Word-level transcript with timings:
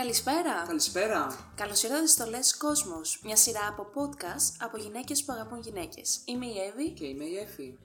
Καλησπέρα! 0.00 0.64
Καλησπέρα! 0.66 1.52
Καλώς 1.54 1.82
ήρθατε 1.82 2.06
στο 2.06 2.24
Less 2.24 2.50
Cosmos, 2.62 3.20
μια 3.24 3.36
σειρά 3.36 3.66
από 3.68 3.86
podcast 3.94 4.56
από 4.58 4.76
γυναίκες 4.76 5.24
που 5.24 5.32
αγαπούν 5.32 5.60
γυναίκες. 5.60 6.20
Είμαι 6.24 6.46
η 6.46 6.54
Εύη. 6.68 6.90
Και 6.90 7.06
είμαι 7.06 7.24
η 7.24 7.36
Εφη. 7.36 7.78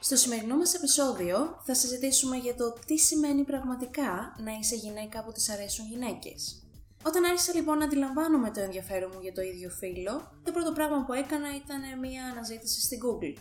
Στο 0.00 0.16
σημερινό 0.16 0.56
μας 0.56 0.74
επεισόδιο 0.74 1.60
θα 1.64 1.74
συζητήσουμε 1.74 2.36
για 2.36 2.54
το 2.54 2.74
τι 2.86 2.98
σημαίνει 2.98 3.44
πραγματικά 3.44 4.36
να 4.38 4.52
είσαι 4.60 4.74
γυναίκα 4.74 5.24
που 5.24 5.32
τις 5.32 5.48
αρέσουν 5.48 5.86
γυναίκες. 5.86 6.62
Όταν 7.06 7.24
άρχισα 7.24 7.54
λοιπόν 7.54 7.78
να 7.78 7.84
αντιλαμβάνομαι 7.84 8.50
το 8.50 8.60
ενδιαφέρον 8.60 9.10
μου 9.14 9.20
για 9.20 9.32
το 9.32 9.40
ίδιο 9.40 9.70
φύλλο, 9.70 10.32
το 10.42 10.52
πρώτο 10.52 10.72
πράγμα 10.72 11.04
που 11.04 11.12
έκανα 11.12 11.56
ήταν 11.56 11.98
μια 11.98 12.24
αναζήτηση 12.24 12.80
στην 12.80 12.98
Google. 13.04 13.38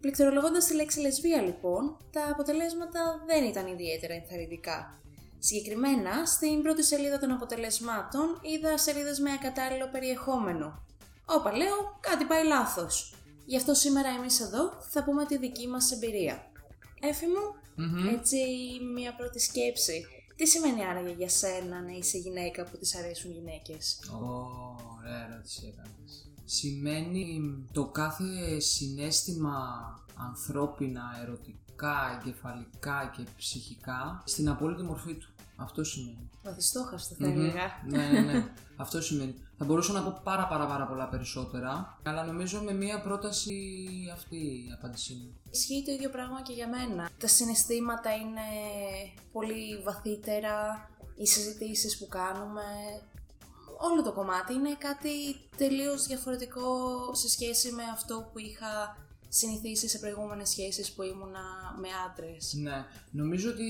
Πληκτρολογώντας 0.00 0.64
τη 0.64 0.74
λέξη 0.74 1.00
λεσβία 1.00 1.42
λοιπόν, 1.42 1.96
τα 2.12 2.28
αποτελέσματα 2.30 3.22
δεν 3.26 3.44
ήταν 3.44 3.66
ιδιαίτερα 3.66 4.14
ενθαρρυντικά. 4.14 5.00
Συγκεκριμένα, 5.42 6.26
στην 6.26 6.62
πρώτη 6.62 6.84
σελίδα 6.84 7.18
των 7.18 7.30
αποτελεσμάτων 7.30 8.40
είδα 8.42 8.78
σελίδες 8.78 9.18
με 9.18 9.32
ακατάλληλο 9.32 9.88
περιεχόμενο. 9.92 10.84
Όπα 11.24 11.56
λέω, 11.56 11.76
κάτι 12.00 12.24
πάει 12.24 12.46
λάθος. 12.46 13.14
Γι' 13.44 13.56
αυτό 13.56 13.74
σήμερα 13.74 14.08
εμείς 14.08 14.40
εδώ 14.40 14.72
θα 14.80 15.04
πούμε 15.04 15.24
τη 15.26 15.38
δική 15.38 15.68
μας 15.68 15.92
εμπειρία. 15.92 16.50
Έφη 17.00 17.26
μου, 17.26 17.44
έτσι 18.12 18.36
μια 18.94 19.14
πρώτη 19.14 19.40
σκέψη. 19.40 20.06
Τι 20.36 20.46
σημαίνει 20.46 20.84
άραγε 20.84 21.12
για 21.12 21.28
σένα 21.28 21.82
να 21.82 21.92
είσαι 21.92 22.18
γυναίκα 22.18 22.64
που 22.64 22.76
της 22.78 22.96
αρέσουν 22.96 23.30
γυναίκες; 23.32 24.00
Ωραία 24.98 25.28
ερώτηση 25.30 25.72
έκανες. 25.72 26.30
Σημαίνει 26.44 27.40
το 27.72 27.86
κάθε 27.86 28.58
συνέστημα 28.58 29.58
ανθρώπινα, 30.14 31.02
ερωτικά, 31.22 32.20
εγκεφαλικά 32.20 33.12
και 33.16 33.22
ψυχικά 33.36 34.22
στην 34.26 34.48
απόλυτη 34.48 34.82
μορφή 34.82 35.14
του. 35.14 35.34
Αυτό 35.60 35.84
σημαίνει. 35.84 36.30
Βαθιστόχαστο 36.42 37.14
θα 37.14 37.26
Μμμ. 37.26 37.38
έλεγα. 37.40 37.62
ναι, 37.86 38.06
ναι, 38.08 38.20
ναι. 38.20 38.52
Αυτό 38.76 39.00
σημαίνει. 39.02 39.34
Θα 39.58 39.64
μπορούσα 39.64 39.92
να 39.92 40.02
πω 40.02 40.20
πάρα 40.24 40.46
πάρα 40.46 40.66
πάρα 40.66 40.86
πολλά 40.86 41.08
περισσότερα, 41.08 41.98
αλλά 42.04 42.24
νομίζω 42.24 42.60
με 42.62 42.72
μία 42.72 43.00
πρόταση 43.00 43.54
αυτή 44.12 44.36
η 44.36 44.72
απάντησή 44.78 45.12
μου. 45.14 45.36
Ισχύει 45.50 45.82
το 45.86 45.92
ίδιο 45.92 46.10
πράγμα 46.10 46.42
και 46.42 46.52
για 46.52 46.68
μένα. 46.68 47.08
Τα 47.18 47.26
συναισθήματα 47.28 48.14
είναι 48.14 48.40
πολύ 49.32 49.82
βαθύτερα, 49.84 50.88
οι 51.16 51.26
συζητήσεις 51.26 51.98
που 51.98 52.06
κάνουμε, 52.08 52.62
όλο 53.78 54.02
το 54.02 54.12
κομμάτι 54.12 54.52
είναι 54.54 54.74
κάτι 54.78 55.10
τελείως 55.56 56.06
διαφορετικό 56.06 56.68
σε 57.14 57.28
σχέση 57.28 57.72
με 57.72 57.82
αυτό 57.92 58.28
που 58.32 58.38
είχα 58.38 58.96
συνηθίσει 59.32 59.88
σε 59.88 59.98
προηγούμενες 59.98 60.48
σχέσεις 60.48 60.92
που 60.92 61.02
ήμουνα 61.02 61.40
με 61.80 61.88
άντρες. 62.08 62.54
Ναι, 62.54 62.84
νομίζω 63.10 63.50
ότι 63.50 63.68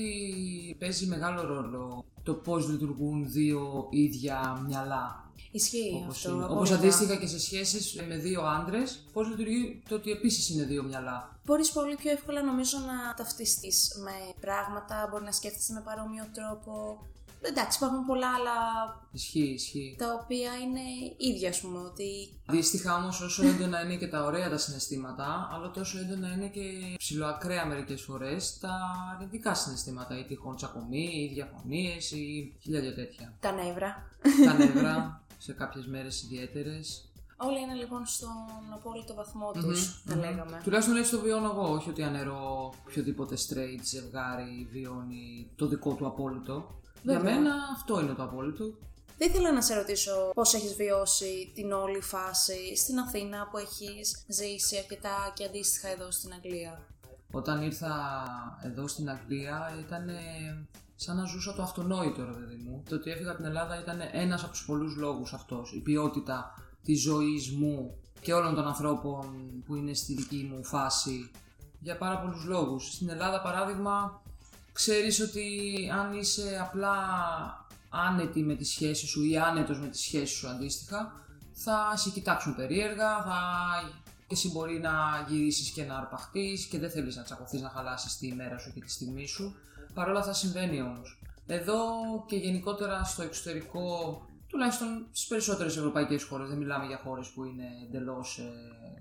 παίζει 0.79 1.05
μεγάλο 1.05 1.41
ρόλο 1.45 2.05
το 2.23 2.33
πώς 2.33 2.69
λειτουργούν 2.69 3.31
δύο 3.31 3.87
ίδια 3.89 4.63
μυαλά. 4.67 5.31
Ισχύει 5.51 6.01
Όπως, 6.03 6.15
αυτό. 6.15 6.29
είναι. 6.29 6.43
απόλυτα. 6.43 6.55
όπως 6.55 6.71
αντίστοιχα 6.71 7.15
και 7.15 7.27
σε 7.27 7.39
σχέσεις 7.39 8.01
με 8.07 8.17
δύο 8.17 8.41
άντρες, 8.41 9.05
πώς 9.13 9.27
λειτουργεί 9.27 9.83
το 9.89 9.95
ότι 9.95 10.11
επίσης 10.11 10.49
είναι 10.49 10.63
δύο 10.63 10.83
μυαλά. 10.83 11.39
Μπορείς 11.45 11.71
πολύ 11.71 11.95
πιο 11.95 12.11
εύκολα 12.11 12.43
νομίζω 12.43 12.77
να 12.77 13.13
ταυτιστείς 13.13 13.91
με 14.03 14.11
πράγματα, 14.39 15.07
μπορεί 15.11 15.23
να 15.23 15.31
σκέφτεσαι 15.31 15.73
με 15.73 15.81
παρόμοιο 15.81 16.25
τρόπο. 16.33 17.05
Εντάξει, 17.43 17.77
υπάρχουν 17.81 18.05
πολλά 18.05 18.27
άλλα 18.27 18.51
Ισχύει, 19.11 19.53
ισχύει. 19.53 19.95
τα 19.97 20.19
οποία 20.23 20.51
είναι 20.55 20.81
ίδια, 21.17 21.49
ας 21.49 21.59
πούμε, 21.61 21.79
ότι 21.79 22.39
Αντίστοιχα 22.45 22.95
όμως, 22.95 23.21
όσο 23.21 23.45
έντονα 23.47 23.83
είναι 23.83 23.95
και 23.95 24.07
τα 24.07 24.23
ωραία 24.23 24.49
τα 24.49 24.57
συναισθήματα, 24.57 25.49
αλλά 25.51 25.71
τόσο 25.71 25.97
έντονα 25.99 26.27
είναι 26.31 26.47
και 26.47 26.95
ψηλοακραία 26.97 27.65
μερικές 27.65 28.01
φορές 28.01 28.57
τα 28.59 28.73
αρνητικά 29.15 29.53
συναισθήματα. 29.53 30.19
Ή 30.19 30.23
τυχόν 30.25 30.55
τσακωμοί, 30.55 31.09
ή 31.13 31.31
διαφωνίες, 31.33 32.11
ή 32.11 32.55
χίλια 32.61 32.79
δυο 32.81 32.93
τέτοια. 32.93 33.33
τα 33.39 33.51
νεύρα. 33.51 34.09
τα 34.45 34.53
νεύρα 34.53 35.23
σε 35.37 35.53
κάποιες 35.53 35.87
μέρες 35.87 36.23
ιδιαίτερες. 36.23 37.05
Όλα 37.43 37.59
είναι 37.59 37.73
λοιπόν 37.73 38.05
στον 38.05 38.29
απόλυτο 38.73 39.13
βαθμό 39.13 39.51
τους, 39.51 40.03
θα 40.05 40.15
λέγαμε. 40.15 40.61
Τουλάχιστον 40.63 40.97
έτσι 40.97 41.11
το 41.11 41.19
βιώνω 41.19 41.49
εγώ. 41.49 41.71
Όχι 41.71 41.89
ότι 41.89 42.03
ανερώ 42.03 42.73
οποιοδήποτε 42.87 43.35
straight 43.35 43.79
ζευγάρι 43.83 44.67
βιώνει 44.71 45.51
το 45.55 45.67
δικό 45.67 45.93
του 45.93 46.07
απόλυτο. 46.07 46.80
Βέβαια. 47.03 47.21
Για 47.21 47.39
μένα 47.39 47.53
αυτό 47.75 47.99
είναι 47.99 48.13
το 48.13 48.23
απόλυτο. 48.23 48.63
Θα 49.17 49.25
ήθελα 49.25 49.51
να 49.51 49.61
σε 49.61 49.75
ρωτήσω 49.75 50.31
πώς 50.33 50.53
έχεις 50.53 50.75
βιώσει 50.75 51.51
την 51.55 51.71
όλη 51.71 52.01
φάση 52.01 52.75
στην 52.75 52.99
Αθήνα 52.99 53.47
που 53.51 53.57
έχεις 53.57 54.25
ζήσει 54.27 54.77
αρκετά 54.77 55.31
και 55.33 55.45
αντίστοιχα 55.45 55.87
εδώ 55.87 56.11
στην 56.11 56.33
Αγγλία. 56.33 56.87
Όταν 57.31 57.61
ήρθα 57.61 57.93
εδώ 58.63 58.87
στην 58.87 59.09
Αγγλία 59.09 59.71
ήταν 59.79 60.09
σαν 60.95 61.15
να 61.15 61.25
ζούσα 61.25 61.53
το 61.53 61.61
αυτονόητο 61.61 62.25
ρε 62.25 62.31
παιδί 62.31 62.55
μου. 62.55 62.83
Το 62.89 62.95
ότι 62.95 63.11
έφυγα 63.11 63.29
από 63.29 63.37
την 63.37 63.47
Ελλάδα 63.47 63.79
ήταν 63.79 63.99
ένας 64.11 64.43
από 64.43 64.51
τους 64.51 64.65
πολλούς 64.65 64.95
λόγους 64.95 65.33
αυτός. 65.33 65.73
Η 65.73 65.79
ποιότητα 65.79 66.53
της 66.83 67.01
ζωής 67.01 67.51
μου 67.51 67.97
και 68.21 68.33
όλων 68.33 68.55
των 68.55 68.67
ανθρώπων 68.67 69.25
που 69.65 69.75
είναι 69.75 69.93
στη 69.93 70.13
δική 70.13 70.51
μου 70.51 70.63
φάση 70.63 71.31
για 71.79 71.97
πάρα 71.97 72.19
πολλούς 72.19 72.45
λόγους. 72.45 72.93
Στην 72.93 73.09
Ελλάδα 73.09 73.41
παράδειγμα 73.41 74.21
ξέρεις 74.73 75.19
ότι 75.19 75.45
αν 75.93 76.13
είσαι 76.13 76.59
απλά 76.61 76.95
άνετη 77.89 78.43
με 78.43 78.55
τη 78.55 78.65
σχέση 78.65 79.07
σου 79.07 79.23
ή 79.23 79.37
άνετος 79.37 79.79
με 79.79 79.87
τη 79.87 79.97
σχέση 79.97 80.35
σου 80.35 80.47
αντίστοιχα 80.47 81.21
θα 81.53 81.93
σε 81.95 82.09
κοιτάξουν 82.09 82.55
περίεργα, 82.55 83.23
θα 83.23 83.39
και 84.31 84.37
εσύ 84.37 84.51
μπορεί 84.51 84.79
να 84.79 84.91
γυρίσεις 85.27 85.69
και 85.71 85.83
να 85.83 85.97
αρπαχτείς 85.97 86.65
και 86.65 86.79
δεν 86.79 86.89
θέλεις 86.89 87.15
να 87.15 87.23
τσακωθείς 87.23 87.61
να 87.61 87.69
χαλάσεις 87.69 88.17
τη 88.17 88.27
ημέρα 88.27 88.57
σου 88.57 88.73
και 88.73 88.79
τη 88.79 88.91
στιγμή 88.91 89.27
σου. 89.27 89.55
Παρ' 89.93 90.09
όλα 90.09 90.19
αυτά 90.19 90.33
συμβαίνει 90.33 90.81
όμως. 90.81 91.19
Εδώ 91.47 91.79
και 92.27 92.35
γενικότερα 92.35 93.03
στο 93.03 93.23
εξωτερικό, 93.23 93.85
τουλάχιστον 94.47 95.07
στις 95.11 95.27
περισσότερες 95.27 95.77
ευρωπαϊκές 95.77 96.23
χώρες, 96.23 96.49
δεν 96.49 96.57
μιλάμε 96.57 96.85
για 96.85 96.97
χώρες 97.03 97.27
που 97.27 97.43
είναι 97.43 97.67
εντελώς 97.87 98.37
ε, 98.37 98.51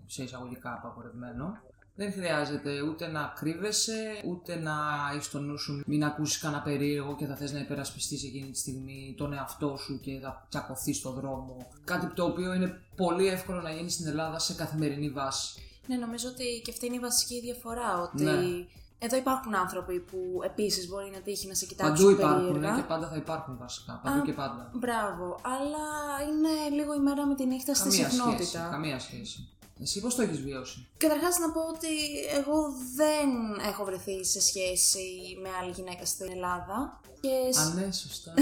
σε 0.07 0.23
εισαγωγικά 0.23 0.73
απαγορευμένο, 0.73 1.59
δεν 1.95 2.13
χρειάζεται 2.13 2.81
ούτε 2.83 3.07
να 3.07 3.33
κρύβεσαι, 3.37 4.23
ούτε 4.27 4.57
να 4.57 4.75
έχεις 5.15 5.31
το 5.31 5.39
νου 5.39 5.59
σου 5.59 5.83
μην 5.87 6.05
ακούσεις 6.05 6.39
κανένα 6.39 6.63
περίεργο 6.63 7.17
και 7.17 7.27
θα 7.27 7.37
θες 7.37 7.53
να 7.53 7.59
υπερασπιστείς 7.59 8.25
εκείνη 8.25 8.51
τη 8.51 8.59
στιγμή 8.59 9.15
τον 9.19 9.33
εαυτό 9.33 9.77
σου 9.77 10.01
και 10.01 10.19
θα 10.23 10.47
τσακωθείς 10.49 10.97
στον 10.97 11.15
δρόμο. 11.15 11.67
Κάτι 11.85 12.07
το 12.15 12.25
οποίο 12.25 12.55
είναι 12.55 12.81
πολύ 12.97 13.27
εύκολο 13.27 13.61
να 13.61 13.71
γίνει 13.71 13.91
στην 13.91 14.07
Ελλάδα 14.07 14.39
σε 14.39 14.55
καθημερινή 14.55 15.11
βάση. 15.11 15.61
Ναι, 15.87 15.97
νομίζω 15.97 16.29
ότι 16.29 16.61
και 16.65 16.71
αυτή 16.71 16.87
είναι 16.87 16.97
η 16.97 16.99
βασική 16.99 17.41
διαφορά, 17.41 18.01
ότι 18.03 18.23
Ναι. 18.25 18.39
εδώ 18.99 19.17
υπάρχουν 19.17 19.55
άνθρωποι 19.55 20.01
που 20.01 20.19
επίσης 20.45 20.89
μπορεί 20.89 21.11
να 21.15 21.21
τύχει 21.21 21.47
να 21.47 21.55
σε 21.55 21.67
κοιτάξουν 21.67 21.95
Παντού 21.97 22.11
υπάρχουν 22.11 22.53
περίεργα. 22.53 22.77
και 22.77 22.83
πάντα 22.83 23.09
θα 23.09 23.17
υπάρχουν 23.17 23.57
βασικά. 23.59 24.01
Παντού 24.05 24.21
Α, 24.21 24.23
και 24.25 24.33
πάντα. 24.33 24.71
Μπράβο, 24.75 25.39
αλλά 25.43 25.87
είναι 26.29 26.77
λίγο 26.77 26.95
η 26.95 26.99
μέρα 26.99 27.27
με 27.27 27.35
τη 27.35 27.47
νύχτα 27.47 27.75
στη 27.75 27.89
Καμία 27.89 28.05
σχέση. 28.09 28.17
συχνότητα. 28.17 28.69
Καμία 28.71 28.99
σχέση. 28.99 29.49
Εσύ 29.83 30.01
πώς 30.01 30.15
το 30.15 30.23
έχεις 30.23 30.41
βιώσει; 30.41 30.89
Καταρχάς 30.97 31.39
να 31.39 31.51
πω 31.51 31.61
ότι 31.61 31.89
εγώ 32.39 32.59
δεν 32.95 33.29
έχω 33.69 33.85
βρεθεί 33.85 34.25
σε 34.25 34.41
σχέση 34.41 35.07
με 35.43 35.49
άλλη 35.61 35.71
γυναίκα 35.71 36.05
στην 36.05 36.31
Ελλάδα 36.31 37.01
και, 37.21 37.61
Α, 37.61 37.75
ναι, 37.75 37.93
σωστά. 37.93 38.33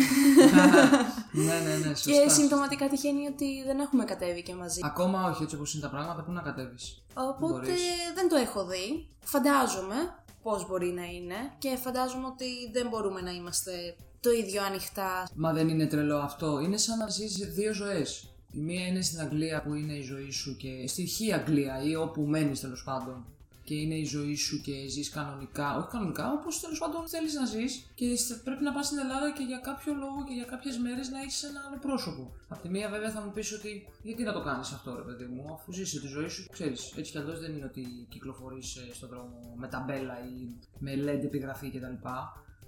ναι, 1.46 1.60
ναι, 1.64 1.76
ναι, 1.76 1.94
σωστά. 1.94 2.10
και 2.10 2.28
συμπτωματικά 2.28 2.88
τυχαίνει 2.88 3.26
ότι 3.26 3.62
δεν 3.66 3.78
έχουμε 3.80 4.04
κατέβει 4.04 4.42
και 4.42 4.54
μαζί. 4.54 4.80
Ακόμα 4.82 5.30
όχι, 5.30 5.42
έτσι 5.42 5.54
όπως 5.54 5.74
είναι 5.74 5.82
τα 5.82 5.90
πράγματα, 5.90 6.22
πού 6.22 6.32
να 6.32 6.42
κατέβεις; 6.42 7.02
Οπότε 7.14 7.52
μπορείς; 7.52 7.80
δεν 8.14 8.28
το 8.28 8.36
έχω 8.36 8.66
δει. 8.66 9.08
Φαντάζομαι 9.20 9.96
πώς 10.42 10.66
μπορεί 10.66 10.92
να 10.92 11.04
είναι 11.04 11.34
και 11.58 11.76
φαντάζομαι 11.76 12.26
ότι 12.26 12.70
δεν 12.72 12.88
μπορούμε 12.88 13.20
να 13.20 13.30
είμαστε 13.30 13.96
το 14.20 14.30
ίδιο 14.30 14.62
ανοιχτά. 14.62 15.28
Μα 15.34 15.52
δεν 15.52 15.68
είναι 15.68 15.86
τρελό 15.86 16.18
αυτό. 16.18 16.60
Είναι 16.60 16.76
σαν 16.76 16.98
να 16.98 17.08
ζεις 17.08 17.36
δύο 17.36 17.72
ζωές. 17.72 18.32
Η 18.52 18.58
μία 18.58 18.86
είναι 18.86 19.02
στην 19.02 19.20
Αγγλία 19.20 19.62
που 19.62 19.74
είναι 19.74 19.92
η 19.92 20.02
ζωή 20.02 20.30
σου 20.30 20.56
και 20.56 20.86
στη 20.86 21.04
χή 21.06 21.32
Αγγλία 21.32 21.82
ή 21.82 21.94
όπου 21.96 22.22
μένεις 22.22 22.60
τέλος 22.60 22.82
πάντων. 22.84 23.26
Και 23.64 23.74
είναι 23.74 23.94
η 23.94 24.04
ζωή 24.04 24.34
σου 24.34 24.60
και 24.60 24.88
ζεις 24.88 25.08
κανονικά. 25.10 25.76
Όχι 25.76 25.88
κανονικά, 25.90 26.32
όπως 26.32 26.60
τέλος 26.60 26.78
πάντων 26.78 27.08
θέλεις 27.08 27.34
να 27.34 27.44
ζεις. 27.44 27.90
Και 27.94 28.16
στε- 28.16 28.42
πρέπει 28.44 28.62
να 28.64 28.72
πας 28.72 28.86
στην 28.86 28.98
Ελλάδα 28.98 29.32
και 29.32 29.42
για 29.42 29.58
κάποιο 29.58 29.94
λόγο 29.94 30.24
και 30.28 30.34
για 30.34 30.44
κάποιες 30.44 30.78
μέρες 30.78 31.08
να 31.08 31.20
έχεις 31.20 31.42
ένα 31.42 31.60
άλλο 31.66 31.78
πρόσωπο. 31.80 32.32
Απ' 32.48 32.60
τη 32.62 32.68
μία, 32.68 32.88
βέβαια, 32.88 33.10
θα 33.10 33.20
μου 33.20 33.30
πεις 33.32 33.52
ότι 33.52 33.86
γιατί 34.02 34.22
να 34.22 34.32
το 34.32 34.42
κάνεις 34.42 34.72
αυτό, 34.72 34.94
ρε 34.96 35.02
παιδί 35.02 35.24
μου, 35.24 35.52
αφού 35.52 35.72
ζεις 35.72 36.00
τη 36.00 36.06
ζωή 36.06 36.28
σου, 36.28 36.46
ξέρεις. 36.52 36.92
Έτσι 36.96 37.10
κι 37.12 37.18
αλλιώς 37.18 37.40
δεν 37.40 37.52
είναι 37.56 37.64
ότι 37.64 38.06
κυκλοφορείς 38.08 38.78
στον 38.92 39.08
δρόμο 39.08 39.54
με 39.56 39.68
ταμπέλα 39.68 40.14
ή 40.24 40.36
με 40.78 40.92
LED 40.94 41.22
επιγραφή 41.24 41.70
κτλ. 41.70 41.96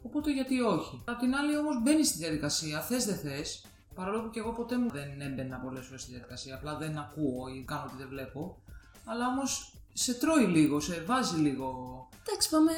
Οπότε 0.03 0.33
γιατί 0.33 0.61
όχι. 0.61 1.03
Απ' 1.07 1.19
την 1.19 1.35
άλλη 1.35 1.57
όμως 1.57 1.83
μπαίνεις 1.83 2.09
στη 2.09 2.19
διαδικασία, 2.19 2.81
θες 2.81 3.05
δεν 3.05 3.17
θες, 3.17 3.65
παρόλο 3.95 4.23
που 4.23 4.31
και 4.31 4.39
εγώ 4.39 4.53
ποτέ 4.53 4.79
μου 4.79 4.91
δεν 4.91 5.21
έμπαινα 5.21 5.57
πολλές 5.59 5.87
φορές 5.87 6.03
στη 6.03 6.11
διαδικασία, 6.11 6.55
απλά 6.55 6.77
δεν 6.77 6.99
ακούω 6.99 7.49
ή 7.49 7.65
κάνω 7.65 7.85
ότι 7.87 7.97
δεν 7.97 8.09
βλέπω. 8.09 8.63
Αλλά 9.05 9.27
όμως 9.27 9.75
σε 9.93 10.15
τρώει 10.15 10.45
λίγο, 10.45 10.81
σε 10.81 11.03
βάζει 11.03 11.37
λίγο. 11.37 11.69
Εντάξει, 12.27 12.51
πάμε 12.51 12.73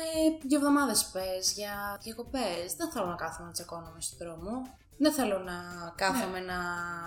δύο 0.47 0.59
εβδομάδες 0.59 1.05
πες 1.05 1.53
για 1.53 2.01
διακοπές. 2.03 2.75
Δεν 2.77 2.91
θέλω 2.91 3.07
να 3.07 3.15
κάθομαι 3.15 3.47
να 3.47 3.53
τσακώνομαι 3.53 4.01
στον 4.01 4.19
δρόμο. 4.19 4.63
Δεν 4.99 5.13
θέλω 5.13 5.39
να 5.39 5.53
κάθομαι 5.97 6.41
να 6.41 6.59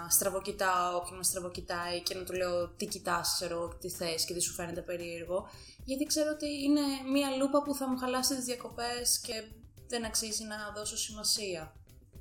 στραβοκοιτάω 0.10 0.96
όποιον 0.98 1.18
με 1.18 1.24
στραβοκοιτάει 1.24 2.02
και 2.02 2.16
να 2.16 2.24
του 2.24 2.34
λέω 2.34 2.68
τι 2.70 2.86
κοιτάς, 2.86 3.34
ξέρω, 3.34 3.78
τι 3.82 3.90
θες 3.90 4.26
και 4.26 4.34
τι 4.34 4.40
σου 4.40 4.54
φαίνεται 4.54 4.82
περίεργο. 4.82 5.50
Γιατί 5.84 6.06
ξέρω 6.06 6.30
ότι 6.34 6.64
είναι 6.64 6.82
μία 7.12 7.30
λούπα 7.38 7.62
που 7.62 7.76
θα 7.76 7.90
μου 7.90 7.98
χαλάσει 7.98 8.36
τις 8.36 8.46
διακοπές 8.46 9.20
και 9.20 9.44
δεν 9.88 10.06
αξίζει 10.06 10.44
να 10.44 10.74
δώσω 10.76 10.98
σημασία. 10.98 11.74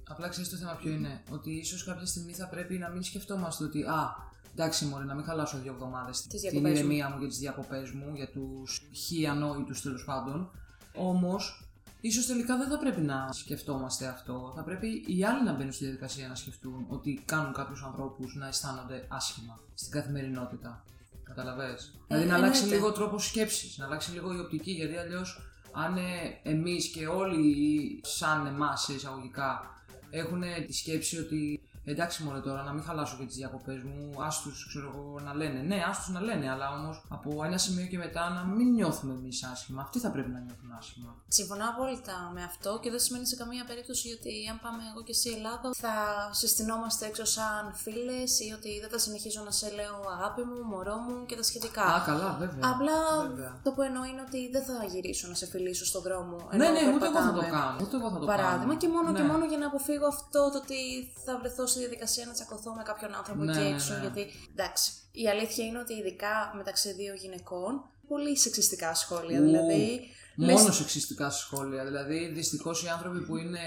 Απλά 0.08 0.28
ξέρεις 0.28 0.50
το 0.50 0.56
θέμα 0.56 0.74
ποιο 0.74 0.90
είναι. 0.90 1.22
Ότι 1.30 1.50
ίσως 1.50 1.84
κάποια 1.84 2.06
στιγμή 2.06 2.32
θα 2.32 2.48
πρέπει 2.48 2.78
να 2.78 2.88
μην 2.88 3.02
σκεφτόμαστε 3.02 3.64
ότι 3.64 3.82
Α, 3.82 4.16
εντάξει, 4.52 4.84
Μωρή, 4.84 5.04
να 5.04 5.14
μην 5.14 5.24
χαλάσω 5.24 5.58
δύο 5.58 5.72
εβδομάδες 5.72 6.26
την 6.26 6.40
διακοπές 6.40 6.70
μου. 6.70 6.76
ηρεμία 6.76 7.08
μου 7.08 7.18
για 7.18 7.28
τις 7.28 7.38
διακοπές 7.38 7.90
μου, 7.90 8.12
για 8.14 8.30
τους 8.30 8.82
χι 8.92 9.26
ανόητου 9.26 9.80
τέλος 9.82 10.04
πάντων. 10.04 10.50
Όμως, 10.94 11.68
ίσως 12.00 12.26
τελικά 12.26 12.56
δεν 12.56 12.68
θα 12.68 12.78
πρέπει 12.78 13.00
να 13.00 13.28
σκεφτόμαστε 13.32 14.06
αυτό. 14.06 14.52
Θα 14.56 14.62
πρέπει 14.62 15.04
οι 15.06 15.24
άλλοι 15.24 15.44
να 15.44 15.52
μπαίνουν 15.52 15.72
στη 15.72 15.84
διαδικασία 15.84 16.28
να 16.28 16.34
σκεφτούν 16.34 16.86
ότι 16.88 17.22
κάνουν 17.24 17.52
κάποιους 17.52 17.82
ανθρώπους 17.82 18.34
να 18.34 18.46
αισθάνονται 18.46 19.06
άσχημα 19.08 19.60
στην 19.74 19.90
καθημερινότητα. 19.90 20.84
Καταλαβέ. 21.24 21.76
δηλαδή 22.06 22.26
να 22.26 22.34
αλλάξει 22.34 22.62
εννοείται. 22.62 22.74
λίγο 22.74 22.86
ο 22.86 22.92
τρόπος 22.92 23.26
σκέψης, 23.26 23.78
να 23.78 23.84
αλλάξει 23.84 24.10
λίγο 24.12 24.34
η 24.34 24.38
οπτική, 24.38 24.70
γιατί 24.70 24.96
αλλιώς 24.96 25.40
αν 25.72 25.96
εμείς 26.42 26.86
και 26.88 27.06
όλοι 27.06 28.00
σαν 28.04 28.46
εμάς 28.46 28.82
σε 28.82 28.92
εισαγωγικά 28.92 29.74
έχουν 30.14 30.42
τη 30.66 30.72
σκέψη 30.72 31.18
ότι 31.18 31.60
εντάξει 31.84 32.22
μόνο 32.22 32.40
τώρα 32.40 32.62
να 32.62 32.72
μην 32.72 32.82
χαλάσω 32.84 33.16
και 33.18 33.24
τις 33.24 33.36
διακοπές 33.36 33.82
μου, 33.82 34.22
άστου 34.22 34.50
ξέρω 34.68 34.86
εγώ 34.94 35.20
να 35.24 35.34
λένε. 35.34 35.58
Ναι, 35.60 35.82
άστου 35.88 36.12
να 36.12 36.20
λένε, 36.20 36.50
αλλά 36.50 36.66
όμως 36.78 37.04
από 37.08 37.44
ένα 37.44 37.58
σημείο 37.58 37.86
και 37.86 37.98
μετά 37.98 38.28
να 38.30 38.42
μην 38.54 38.68
νιώθουμε 38.72 39.12
εμείς 39.12 39.44
άσχημα. 39.52 39.82
Αυτοί 39.82 39.98
θα 39.98 40.10
πρέπει 40.10 40.30
να 40.30 40.38
νιώθουν 40.38 40.70
άσχημα. 40.78 41.10
Συμφωνώ 41.28 41.64
απόλυτα 41.68 42.30
με 42.34 42.42
αυτό 42.42 42.78
και 42.82 42.90
δεν 42.90 42.98
σημαίνει 43.00 43.26
σε 43.26 43.36
καμία 43.36 43.64
περίπτωση 43.64 44.06
ότι 44.18 44.32
αν 44.50 44.58
πάμε 44.64 44.82
εγώ 44.90 45.02
και 45.02 45.10
εσύ 45.16 45.28
Ελλάδα 45.36 45.70
θα 45.74 45.94
συστηνόμαστε 46.32 47.06
έξω 47.06 47.24
σαν 47.24 47.72
φίλες 47.74 48.40
ή 48.40 48.52
ότι 48.58 48.80
δεν 48.80 48.90
θα 48.90 48.98
συνεχίζω 48.98 49.42
να 49.44 49.50
σε 49.50 49.66
λέω 49.78 49.96
αγάπη 50.16 50.42
μου, 50.42 50.58
μωρό 50.70 50.96
μου 50.96 51.26
και 51.26 51.36
τα 51.36 51.42
σχετικά. 51.42 51.82
Α, 51.84 52.00
καλά, 52.06 52.36
βέβαια. 52.40 52.64
Απλά 52.72 52.96
Βέβαια. 53.28 53.60
το 53.62 53.70
που 53.72 53.82
εννοώ 53.82 54.04
είναι 54.04 54.22
ότι 54.28 54.40
δεν 54.54 54.62
θα 54.68 54.84
γυρίσω 54.92 55.28
να 55.28 55.34
σε 55.34 55.46
φιλήσω 55.46 55.84
στον 55.84 56.02
δρόμο. 56.02 56.36
Ναι, 56.56 56.66
ενώ 56.66 56.80
ναι, 56.80 56.94
ούτε 56.94 57.06
εγώ 57.06 57.20
θα 57.20 57.32
το 57.32 57.40
περπατάμε. 57.40 57.48
κάνω. 57.58 57.78
Ούτε 57.82 57.96
εγώ 57.96 58.08
θα 58.10 58.18
το 58.18 58.26
Παράδειγμα 58.26 58.74
κάνω. 58.74 58.76
και 58.82 58.88
μόνο 58.88 59.10
ναι. 59.10 59.18
και 59.18 59.24
μόνο 59.24 59.44
για 59.44 59.58
να 59.58 59.66
αποφύγω 59.66 60.06
αυτό 60.06 60.40
το 60.52 60.58
ότι 60.62 60.80
θα 61.24 61.38
βρεθώ 61.40 61.66
στη 61.74 61.82
διαδικασία 61.84 62.26
να 62.26 62.32
τσακωθώ 62.32 62.74
με 62.74 62.82
κάποιον 62.82 63.14
άνθρωπο 63.14 63.42
Ναι, 63.44 63.52
εκεί 63.52 63.60
ναι, 63.60 63.68
έξω. 63.74 63.92
ναι. 63.94 64.00
Γιατί 64.00 64.22
εντάξει, 64.52 64.90
η 65.12 65.28
αλήθεια 65.28 65.64
είναι 65.66 65.78
ότι 65.78 65.92
ειδικά 65.94 66.52
μεταξύ 66.56 66.92
δύο 66.92 67.14
γυναικών, 67.14 67.72
πολύ 68.08 68.36
σεξιστικά 68.36 68.94
σχόλια. 68.94 69.40
Ου, 69.40 69.44
δηλαδή, 69.44 70.00
λες- 70.36 70.60
Μόνο 70.60 70.72
σεξιστικά 70.72 71.30
σχόλια. 71.30 71.84
Δηλαδή, 71.84 72.26
δυστυχώς 72.34 72.84
οι 72.84 72.88
άνθρωποι 72.88 73.20
που 73.20 73.36
είναι 73.36 73.60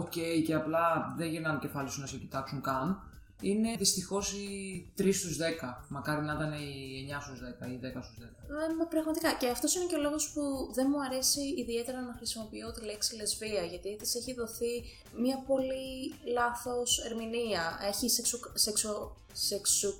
OK 0.00 0.16
και 0.46 0.54
απλά 0.54 1.14
δεν 1.16 1.28
γυρνάνε 1.28 1.58
κεφάλι 1.58 1.90
σου 1.90 2.00
να 2.00 2.06
σε 2.06 2.16
κοιτάξουν 2.16 2.60
καν, 2.60 3.02
είναι 3.40 3.76
δυστυχώς 3.78 4.32
οι 4.32 4.92
3 4.98 5.12
στους 5.12 5.36
10. 5.36 5.84
Μακάρι 5.88 6.22
να 6.24 6.32
ήταν 6.32 6.52
οι 6.52 7.06
9 7.10 7.20
στους 7.20 7.40
10 7.40 7.66
ή 7.66 7.78
10 7.82 8.02
στους 8.02 8.18
10. 8.18 8.22
Ε, 8.22 8.74
μα 8.78 8.86
πραγματικά. 8.86 9.32
Και 9.34 9.48
αυτός 9.48 9.74
είναι 9.74 9.84
και 9.84 9.94
ο 9.94 10.00
λόγος 10.00 10.32
που 10.32 10.70
δεν 10.72 10.86
μου 10.90 11.02
αρέσει 11.02 11.40
ιδιαίτερα 11.58 12.00
να 12.00 12.14
χρησιμοποιώ 12.16 12.72
τη 12.72 12.84
λέξη 12.84 13.16
λεσβία, 13.16 13.62
γιατί 13.62 13.96
της 13.96 14.14
έχει 14.14 14.34
δοθεί 14.34 14.84
μια 15.18 15.42
πολύ 15.46 16.14
λάθος 16.32 17.04
ερμηνεία. 17.04 17.78
Έχει 17.88 18.08
σεξου... 18.08 18.38
σεξου... 18.54 19.14
σεξου... 19.32 19.94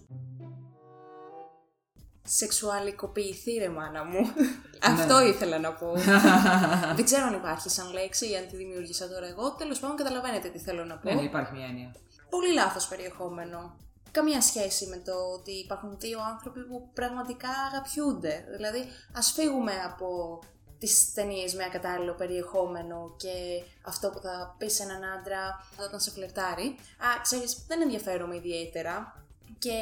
Σεξουαλικοποιηθεί 2.32 3.52
ρε 3.52 3.68
μάνα 3.68 4.04
μου. 4.04 4.20
Αυτό 4.92 5.26
ήθελα 5.26 5.58
να 5.58 5.72
πω. 5.72 5.92
Δεν 6.96 7.04
ξέρω 7.04 7.26
αν 7.26 7.34
υπάρχει 7.34 7.68
σαν 7.68 7.92
λέξη 7.92 8.30
ή 8.30 8.36
αν 8.36 8.48
τη 8.48 8.56
δημιούργησα 8.56 9.08
τώρα 9.08 9.26
εγώ. 9.26 9.52
Τέλος 9.52 9.80
πάντων, 9.80 9.96
καταλαβαίνετε 9.96 10.48
τι 10.48 10.58
θέλω 10.58 10.84
να 10.84 10.96
πω. 10.98 11.08
Ναι, 11.08 11.14
ναι, 11.14 11.22
υπάρχει 11.22 11.52
μια 11.52 11.66
έννοια. 11.66 11.94
Πολύ 12.30 12.52
λάθος 12.52 12.88
περιεχόμενο. 12.88 13.76
Καμία 14.10 14.40
σχέση 14.40 14.86
με 14.86 14.96
το 14.96 15.12
ότι 15.12 15.50
υπάρχουν 15.50 15.98
δύο 15.98 16.18
άνθρωποι 16.22 16.60
που 16.64 16.90
πραγματικά 16.94 17.48
αγαπιούνται. 17.48 18.44
Δηλαδή, 18.56 18.84
ας 19.12 19.32
φύγουμε 19.32 19.72
από 19.84 20.38
τις 20.78 21.12
ταινίες 21.12 21.54
με 21.54 21.64
ακατάλληλο 21.64 22.14
περιεχόμενο 22.14 23.14
και 23.16 23.64
αυτό 23.82 24.10
που 24.10 24.18
θα 24.18 24.54
πεις 24.58 24.74
σε 24.74 24.82
έναν 24.82 25.04
άντρα 25.04 25.66
όταν 25.86 26.00
σε 26.00 26.10
φλερτάρει. 26.10 26.66
Α, 26.98 27.20
ξέρεις, 27.22 27.64
δεν 27.66 27.80
ενδιαφέρομαι 27.80 28.36
ιδιαίτερα 28.36 29.24
και 29.58 29.76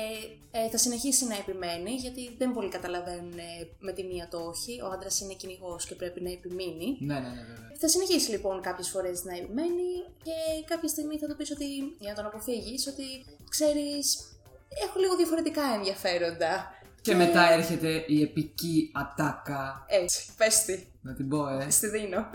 ε, 0.50 0.68
θα 0.68 0.78
συνεχίσει 0.78 1.26
να 1.26 1.36
επιμένει 1.36 1.90
γιατί 1.90 2.34
δεν 2.38 2.52
πολύ 2.52 2.68
καταλαβαίνουν 2.68 3.38
ε, 3.38 3.68
με 3.78 3.92
τη 3.92 4.02
μία 4.04 4.28
το 4.30 4.38
όχι. 4.38 4.80
Ο 4.82 4.86
άντρας 4.86 5.20
είναι 5.20 5.34
κυνηγός 5.34 5.86
και 5.86 5.94
πρέπει 5.94 6.20
να 6.20 6.30
επιμείνει. 6.30 6.96
Ναι, 7.00 7.14
ναι, 7.14 7.20
ναι, 7.20 7.44
βέβαια. 7.48 7.72
Θα 7.78 7.88
συνεχίσει 7.88 8.30
λοιπόν 8.30 8.60
κάποιες 8.60 8.88
φορές 8.88 9.24
να 9.24 9.36
επιμένει 9.36 9.90
και 10.22 10.64
κάποια 10.66 10.88
στιγμή 10.88 11.18
θα 11.18 11.26
του 11.26 11.36
πεις 11.36 11.50
ότι 11.50 11.64
για 11.98 12.10
να 12.10 12.14
τον 12.14 12.26
αποφύγεις, 12.26 12.86
ότι 12.86 13.04
ξέρεις, 13.48 14.06
έχω 14.84 14.98
λίγο 14.98 15.16
διαφορετικά 15.16 15.62
ενδιαφέροντα. 15.76 16.72
Και 17.00 17.14
μετά 17.14 17.52
έρχεται 17.52 18.04
η 18.06 18.22
επική 18.22 18.90
ατάκα. 18.94 19.84
Έτσι, 19.88 20.26
πες 20.36 20.62
τη, 20.64 20.86
Να 21.00 21.14
την 21.14 21.28
πω, 21.28 21.48
ε. 21.48 21.70
στη 21.70 21.88
δίνω. 21.88 22.30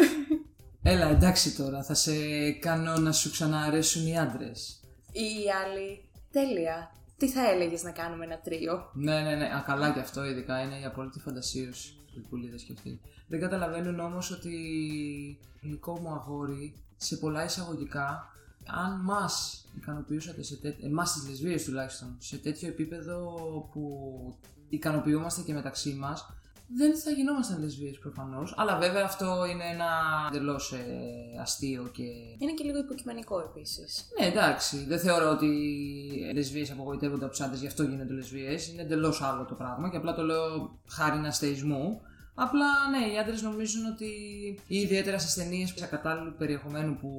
Έλα, 0.83 1.09
εντάξει 1.09 1.55
τώρα, 1.55 1.83
θα 1.83 1.93
σε 1.93 2.11
κάνω 2.51 2.97
να 2.97 3.11
σου 3.11 3.31
ξανααρέσουν 3.31 4.07
οι 4.07 4.17
άντρες. 4.19 4.79
Ή 5.11 5.21
η 5.21 5.45
άλλη, 5.65 6.09
τέλεια. 6.31 6.91
Τι 7.17 7.29
θα 7.29 7.49
έλεγες 7.51 7.83
να 7.83 7.91
κάνουμε 7.91 8.25
ένα 8.25 8.39
τρίο; 8.39 8.89
Ναι, 8.93 9.21
ναι, 9.21 9.35
ναι. 9.35 9.45
Α, 9.45 9.63
καλά 9.65 9.93
και 9.93 9.99
αυτό 9.99 10.25
ειδικά 10.25 10.61
είναι 10.61 10.79
η 10.79 10.85
απόλυτη 10.85 11.19
φαντασίωση 11.19 11.95
που 11.95 12.19
οι 12.19 12.27
πουλίδε 12.29 12.55
και 12.55 12.73
αυτοί. 12.77 13.01
Δεν 13.27 13.39
καταλαβαίνουν 13.39 13.99
όμως 13.99 14.31
ότι 14.31 14.53
γλυκό 15.61 15.99
μου 15.99 16.09
αγόρι, 16.13 16.75
σε 16.97 17.17
πολλά 17.17 17.43
εισαγωγικά, 17.43 18.33
αν 18.65 19.01
μας 19.03 19.65
ικανοποιούσατε 19.75 20.43
σε 20.43 20.55
τέτοιο. 20.55 20.87
εμά 20.87 21.03
τις 21.03 21.27
λεσβείε 21.29 21.63
τουλάχιστον, 21.63 22.15
σε 22.19 22.37
τέτοιο 22.37 22.67
επίπεδο 22.67 23.19
που 23.73 23.83
ικανοποιούμαστε 24.69 25.41
και 25.41 25.53
μεταξύ 25.53 25.93
μας, 25.93 26.33
δεν 26.75 26.97
θα 26.97 27.11
γινόμασταν 27.11 27.59
λεσβείες 27.61 27.97
προφανώς. 27.99 28.53
Αλλά 28.57 28.77
βέβαια 28.77 29.03
αυτό 29.03 29.45
είναι 29.51 29.63
ένα 29.73 29.89
εντελώς 30.29 30.73
αστείο 31.41 31.89
και 31.91 32.03
Είναι 32.37 32.51
και 32.53 32.63
λίγο 32.63 32.77
υποκειμενικό 32.77 33.39
επίσης. 33.39 34.07
ναι, 34.19 34.25
εντάξει. 34.27 34.85
Δεν 34.87 34.99
θεωρώ 34.99 35.29
ότι 35.29 35.45
οι 35.45 36.31
λεσβείες 36.33 36.71
απογοητεύονται 36.71 37.23
από 37.23 37.33
τους 37.33 37.41
άντρες, 37.41 37.59
γι' 37.61 37.67
αυτό 37.67 37.83
γίνονται 37.83 38.13
λεσβείες. 38.13 38.67
Είναι 38.67 38.81
εντελώς 38.81 39.21
άλλο 39.21 39.45
το 39.45 39.55
πράγμα 39.55 39.89
και 39.89 39.97
απλά 39.97 40.13
το 40.13 40.21
λέω 40.21 40.79
χάρη 40.87 41.27
αστεϊσμού. 41.27 42.01
Απλά 42.35 42.67
ναι, 42.89 43.13
οι 43.13 43.17
άντρες 43.17 43.41
νομίζουν 43.41 43.85
ότι 43.85 44.05
ή 44.67 44.77
ιδιαίτερα 44.77 45.19
στις 45.19 45.33
ταινίες 45.33 45.73
ακατάλληλου 45.83 46.35
περιεχομένου 46.37 46.97
που 47.01 47.09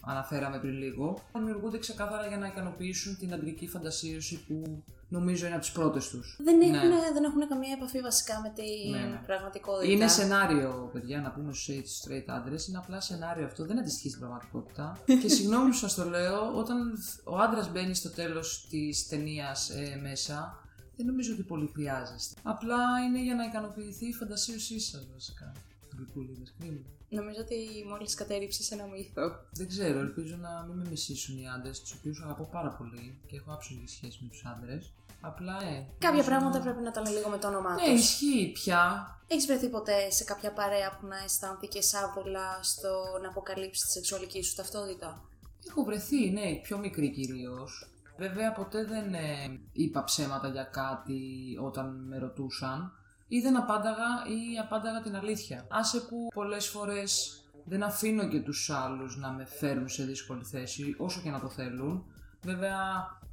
αναφέραμε 0.00 0.58
πριν 0.58 0.72
λίγο, 0.72 1.22
δημιουργούνται 1.34 1.78
ξεκάθαρα 1.78 2.26
για 2.26 2.36
να 2.36 2.46
ικανοποιήσουν 2.46 3.18
την 3.18 3.32
αντρική 3.32 3.68
φαντασίωση 3.68 4.44
που 4.46 4.82
νομίζω 5.08 5.46
είναι 5.46 5.54
από 5.54 5.64
τις 5.64 5.72
πρώτες 5.72 6.08
τους. 6.08 6.36
Δεν, 6.44 6.60
έχουν, 6.60 6.90
δεν 7.12 7.24
έχουν 7.24 7.48
καμία 7.48 7.72
επαφή 7.72 8.00
βασικά 8.00 8.40
με 8.40 8.52
την 8.54 8.90
Ναι, 8.90 8.98
ναι. 8.98 9.20
πραγματικότητα. 9.26 9.92
Είναι 9.92 10.08
σενάριο, 10.08 10.90
παιδιά, 10.92 11.20
να 11.20 11.30
πούμε 11.30 11.52
στους 11.52 12.02
straight 12.02 12.24
άντρες. 12.26 12.68
Είναι 12.68 12.78
απλά 12.78 13.00
σενάριο 13.00 13.44
αυτό, 13.44 13.64
δεν 13.64 13.78
αντιστοιχεί 13.78 14.08
στην 14.08 14.20
πραγματικότητα. 14.20 14.98
και 15.22 15.28
συγγνώμη 15.28 15.70
που 15.70 15.76
σας 15.76 15.94
το 15.94 16.04
λέω, 16.04 16.52
όταν 16.54 16.98
ο 17.24 17.38
άντρας 17.38 17.72
μπαίνει 17.72 17.94
στο 17.94 18.10
τέλος 18.10 18.66
της 18.70 19.08
ταινίας 19.08 19.70
ε, 19.70 19.98
μέσα, 20.02 20.62
δεν 20.98 21.06
νομίζω 21.06 21.32
ότι 21.32 21.42
πολύ 21.42 21.70
χρειάζεστε. 21.74 22.34
Απλά 22.42 22.78
είναι 23.06 23.22
για 23.22 23.34
να 23.34 23.44
ικανοποιηθεί 23.44 24.06
η 24.06 24.12
φαντασίωσή 24.12 24.80
σας, 24.80 25.02
βασικά. 25.12 25.52
Γλυκούλιδε, 25.96 26.42
κρίμα. 26.58 26.80
Νομίζω 27.10 27.40
ότι 27.40 27.56
μόλις 27.88 28.14
κατέριψες 28.14 28.70
ένα 28.70 28.84
μύθο. 28.86 29.22
Δεν 29.52 29.68
ξέρω, 29.68 29.98
ελπίζω 29.98 30.36
να 30.36 30.64
μην 30.68 30.76
με 30.76 30.88
μισήσουν 30.90 31.38
οι 31.38 31.48
άντρες, 31.48 31.80
τους 31.80 31.92
οποίους 31.92 32.20
αγαπώ 32.22 32.44
πάρα 32.52 32.68
πολύ 32.78 33.18
και 33.26 33.36
έχω 33.36 33.52
άψογη 33.52 33.84
σχέση 33.86 34.18
με 34.22 34.28
τους 34.28 34.44
άντρες. 34.44 34.92
Απλά, 35.20 35.56
ε. 35.62 35.74
Κάποια 35.98 36.08
νομίζω 36.10 36.28
πράγματα 36.28 36.58
να- 36.58 36.64
πρέπει 36.64 36.82
να 36.82 36.90
τα 36.90 37.00
λέμε 37.00 37.16
λίγο 37.16 37.28
με 37.28 37.38
το 37.38 37.48
όνομά 37.48 37.74
Ναι, 37.74 37.92
τους. 37.92 38.00
ισχύει 38.00 38.50
πια. 38.54 38.82
Έχεις 39.26 39.46
βρεθεί 39.46 39.68
ποτέ 39.68 40.10
σε 40.10 40.24
κάποια 40.24 40.52
παρέα 40.52 40.96
που 41.00 41.06
να 41.06 41.16
αισθάνθηκες 41.24 41.94
άβολα 41.94 42.62
στο 42.62 43.18
να 43.22 43.28
αποκαλύψεις 43.28 43.84
τη 43.84 43.90
σεξουαλική 43.90 44.42
σου 44.42 44.54
ταυτότητα; 44.54 45.22
Έχω 45.68 45.84
βρεθεί, 45.84 46.30
ναι, 46.30 46.54
πιο 46.62 46.78
μικρή 46.78 47.10
κυρίως. 47.10 47.88
Βέβαια, 48.18 48.52
ποτέ 48.52 48.84
δεν 48.84 49.14
ε, 49.14 49.60
είπα 49.72 50.04
ψέματα 50.04 50.48
για 50.48 50.62
κάτι 50.62 51.20
όταν 51.60 52.04
με 52.08 52.18
ρωτούσαν 52.18 52.92
ή 53.28 53.40
δεν 53.40 53.56
απάνταγα 53.56 54.24
ή 54.26 54.58
απάνταγα 54.58 55.00
την 55.00 55.16
αλήθεια. 55.16 55.66
Άσε 55.70 56.00
που 56.00 56.28
πολλές 56.34 56.66
φορές 56.66 57.42
δεν 57.64 57.82
αφήνω 57.82 58.28
και 58.28 58.40
τους 58.40 58.70
άλλους 58.70 59.16
να 59.16 59.30
με 59.30 59.44
φέρουν 59.44 59.88
σε 59.88 60.04
δύσκολη 60.04 60.44
θέση, 60.44 60.94
όσο 60.98 61.20
και 61.20 61.30
να 61.30 61.40
το 61.40 61.48
θέλουν. 61.48 62.04
Βέβαια, 62.42 62.76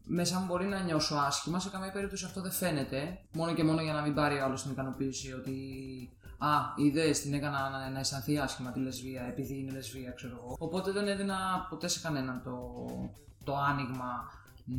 μέσα 0.04 0.40
μου 0.40 0.46
μπορεί 0.46 0.66
να 0.66 0.80
νιώσω 0.80 1.16
άσχημα, 1.16 1.60
σε 1.60 1.70
καμία 1.70 1.92
περίπτωση 1.92 2.26
αυτό 2.26 2.42
δεν 2.42 2.52
φαίνεται. 2.52 3.20
Μόνο 3.34 3.54
και 3.54 3.64
μόνο 3.64 3.82
για 3.82 3.94
να 3.94 4.02
μην 4.02 4.14
πάρει 4.14 4.40
ο 4.40 4.44
άλλος 4.44 4.62
την 4.62 4.72
ικανοποίηση 4.72 5.34
ότι 5.34 5.60
Α, 6.38 6.74
είδες, 6.76 7.22
την 7.22 7.34
έκανα 7.34 7.70
να, 7.70 7.90
να 7.90 8.00
αισθανθεί 8.00 8.38
άσχημα 8.38 8.72
τη 8.72 8.80
λεσβία, 8.80 9.22
επειδή 9.22 9.60
είναι 9.60 9.72
λεσβία, 9.72 10.12
ξέρω 10.12 10.36
εγώ. 10.36 10.56
Οπότε 10.60 10.92
δεν 10.92 11.08
έδινα 11.08 11.68
ποτέ 11.70 11.88
σε 11.88 12.00
κανέναν 12.00 12.42
το, 12.44 12.74
το 13.44 13.58
άνοιγμα 13.58 14.30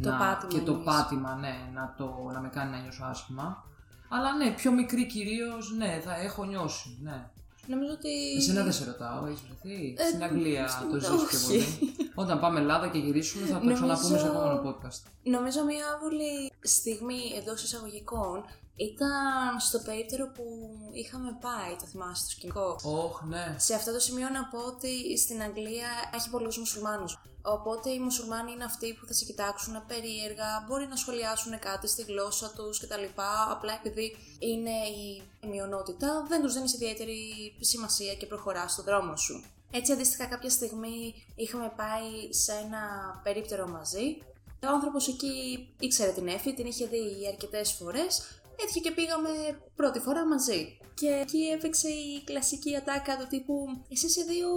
Το 0.03 0.11
να, 0.11 0.17
πάτημα 0.19 0.53
και 0.53 0.61
το 0.61 0.71
εννοείς. 0.73 0.85
πάτημα, 0.87 1.35
ναι, 1.35 1.55
να, 1.75 1.95
το, 1.99 2.31
να 2.33 2.41
με 2.41 2.49
κάνει 2.49 2.71
να 2.71 2.79
νιώσω 2.79 3.05
άσχημα. 3.05 3.65
Αλλά 4.09 4.37
ναι, 4.37 4.51
πιο 4.51 4.73
μικρή 4.73 5.07
κυρίως, 5.07 5.73
ναι, 5.77 6.01
θα 6.05 6.17
έχω 6.21 6.45
νιώσει, 6.45 6.99
ναι. 7.03 7.31
Νομίζω 7.67 7.93
ότι. 7.93 8.09
Εσένα 8.37 8.63
δεν 8.63 8.73
σε 8.73 8.85
ρωτάω, 8.85 9.27
έχεις 9.27 9.41
βρεθεί. 9.47 9.95
Ε, 9.99 10.05
Στην 10.09 10.23
Αγγλία 10.23 10.69
στην- 10.69 10.91
το 10.91 10.99
ζεις 10.99 11.09
πιο 11.09 11.17
όχι. 11.17 11.47
πολύ; 11.47 12.11
Όταν 12.15 12.41
πάμε 12.41 12.61
Ελλάδα 12.61 12.89
και 12.89 12.99
γυρίσουμε, 12.99 13.47
θα 13.47 13.53
το 13.59 13.65
Νομίζω- 13.65 13.83
ξαναπούμε 13.83 14.19
στο 14.19 14.27
επόμενο 14.27 14.61
podcast. 14.67 15.01
Νομίζω 15.23 15.65
μια 15.65 15.85
άβολη 15.95 16.53
στιγμή 16.61 17.21
εντός 17.39 17.63
εισαγωγικών 17.63 18.45
Ήταν 18.77 19.61
στο 19.61 19.79
περίπτερο 19.79 20.31
που 20.35 20.45
είχαμε 20.93 21.39
πάει, 21.41 21.77
το 21.81 21.87
θυμάσαι, 21.87 22.23
στο 22.23 22.31
σκηνικό. 22.31 22.79
Όχ, 22.83 23.23
ναι. 23.23 23.55
Σε 23.59 23.75
αυτό 23.75 23.93
το 23.93 23.99
σημείο 23.99 24.29
να 24.29 24.45
πω 24.45 24.59
ότι 24.59 25.19
στην 25.19 25.43
Αγγλία 25.43 25.89
έχει 26.15 26.31
πολλούς 26.31 26.59
μουσουλμάνους. 26.59 27.19
Οπότε 27.43 27.91
οι 27.91 27.99
μουσουλμάνοι 27.99 28.53
είναι 28.53 28.65
αυτοί 28.65 28.95
που 28.95 29.07
θα 29.07 29.13
σε 29.13 29.25
κοιτάξουν 29.25 29.87
περίεργα, 29.87 30.65
μπορεί 30.67 30.87
να 30.87 30.97
σχολιάσουν 30.97 31.59
κάτι 31.59 31.89
στη 31.89 32.03
γλώσσα 32.03 32.53
τους 32.57 32.81
κτλ. 32.81 33.05
Απλά 33.51 33.73
επειδή 33.85 34.17
είναι 34.39 34.71
η 34.71 35.23
μειονότητα, 35.47 36.25
δεν 36.29 36.43
τους 36.43 36.55
δίνεις 36.55 36.75
ιδιαίτερη 36.75 37.19
σημασία 37.61 38.15
και 38.15 38.27
προχωράς 38.27 38.73
στον 38.73 38.85
δρόμο 38.85 39.17
σου. 39.17 39.45
Έτσι, 39.71 39.93
αντίστοιχα, 39.93 40.27
κάποια 40.27 40.51
στιγμή 40.51 41.15
είχαμε 41.35 41.73
πάει 41.77 42.33
σε 42.33 42.53
ένα 42.53 42.81
περίπτερο 43.23 43.69
μαζί. 43.69 44.19
Ο 44.63 44.69
άνθρωπος 44.69 45.09
εκεί 45.09 45.69
ήξερε 45.79 46.11
την 46.11 46.29
Εφη, 46.29 46.55
την 46.55 46.67
είχε 46.67 46.87
δει 46.87 47.27
αρκετές 47.29 47.73
φορές. 47.73 48.36
Έτυχε 48.63 48.81
και 48.81 48.93
πήγαμε 48.93 49.29
πρώτη 49.77 49.99
φορά 49.99 50.27
μαζί. 50.27 50.79
Και 50.95 51.09
εκεί 51.23 51.43
έπαιξε 51.57 51.89
η 51.89 52.23
κλασική 52.25 52.77
ατάκα 52.77 53.17
του 53.17 53.27
τύπου 53.29 53.55
Εσείς 53.89 54.17
οι 54.17 54.25
δύο 54.25 54.49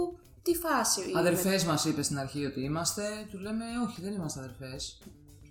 τι 0.42 0.54
φάση. 0.54 1.12
Αδερφές 1.16 1.64
μας 1.64 1.84
είπε 1.84 2.02
στην 2.02 2.18
αρχή 2.18 2.44
ότι 2.44 2.60
είμαστε. 2.60 3.26
Του 3.30 3.38
λέμε 3.38 3.64
Όχι, 3.86 4.00
δεν 4.00 4.12
είμαστε 4.12 4.40
αδερφές. 4.40 5.02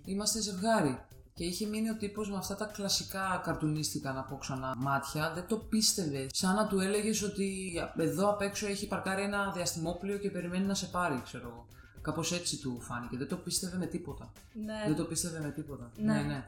Είμαστε 0.04 0.40
ζευγάρι. 0.40 0.98
Και 1.34 1.44
είχε 1.44 1.66
μείνει 1.66 1.90
ο 1.90 1.96
τύπος 1.96 2.30
με 2.30 2.36
αυτά 2.36 2.56
τα 2.56 2.64
κλασικά 2.64 3.40
καρτουνίστικα 3.44 4.12
να 4.12 4.22
πω 4.22 4.36
ξανά 4.36 4.74
μάτια. 4.76 5.32
Δεν 5.34 5.46
το 5.46 5.56
πίστευε. 5.56 6.26
Σαν 6.32 6.54
να 6.54 6.66
του 6.66 6.80
έλεγες 6.80 7.22
ότι 7.22 7.72
εδώ 7.96 8.30
απ' 8.30 8.40
έξω 8.40 8.66
έχει 8.66 8.86
παρκάρει 8.86 9.22
ένα 9.22 9.52
διαστημόπλιο 9.56 10.18
και 10.18 10.30
περιμένει 10.30 10.66
να 10.66 10.74
σε 10.74 10.86
πάρει, 10.86 11.20
ξέρω 11.24 11.48
εγώ. 11.48 11.66
Κάπως 12.02 12.32
έτσι 12.32 12.58
του 12.58 12.80
φάνηκε. 12.80 13.16
Δεν 13.16 13.28
το 13.28 13.36
πίστευε 13.36 13.76
με 13.76 13.86
τίποτα. 13.86 14.32
Ναι. 14.64 14.82
Δεν 14.86 14.96
το 14.96 15.04
πίστευε 15.04 15.40
με 15.40 15.50
τίποτα. 15.50 15.92
Ναι. 15.96 16.12
ναι. 16.12 16.22
ναι. 16.22 16.44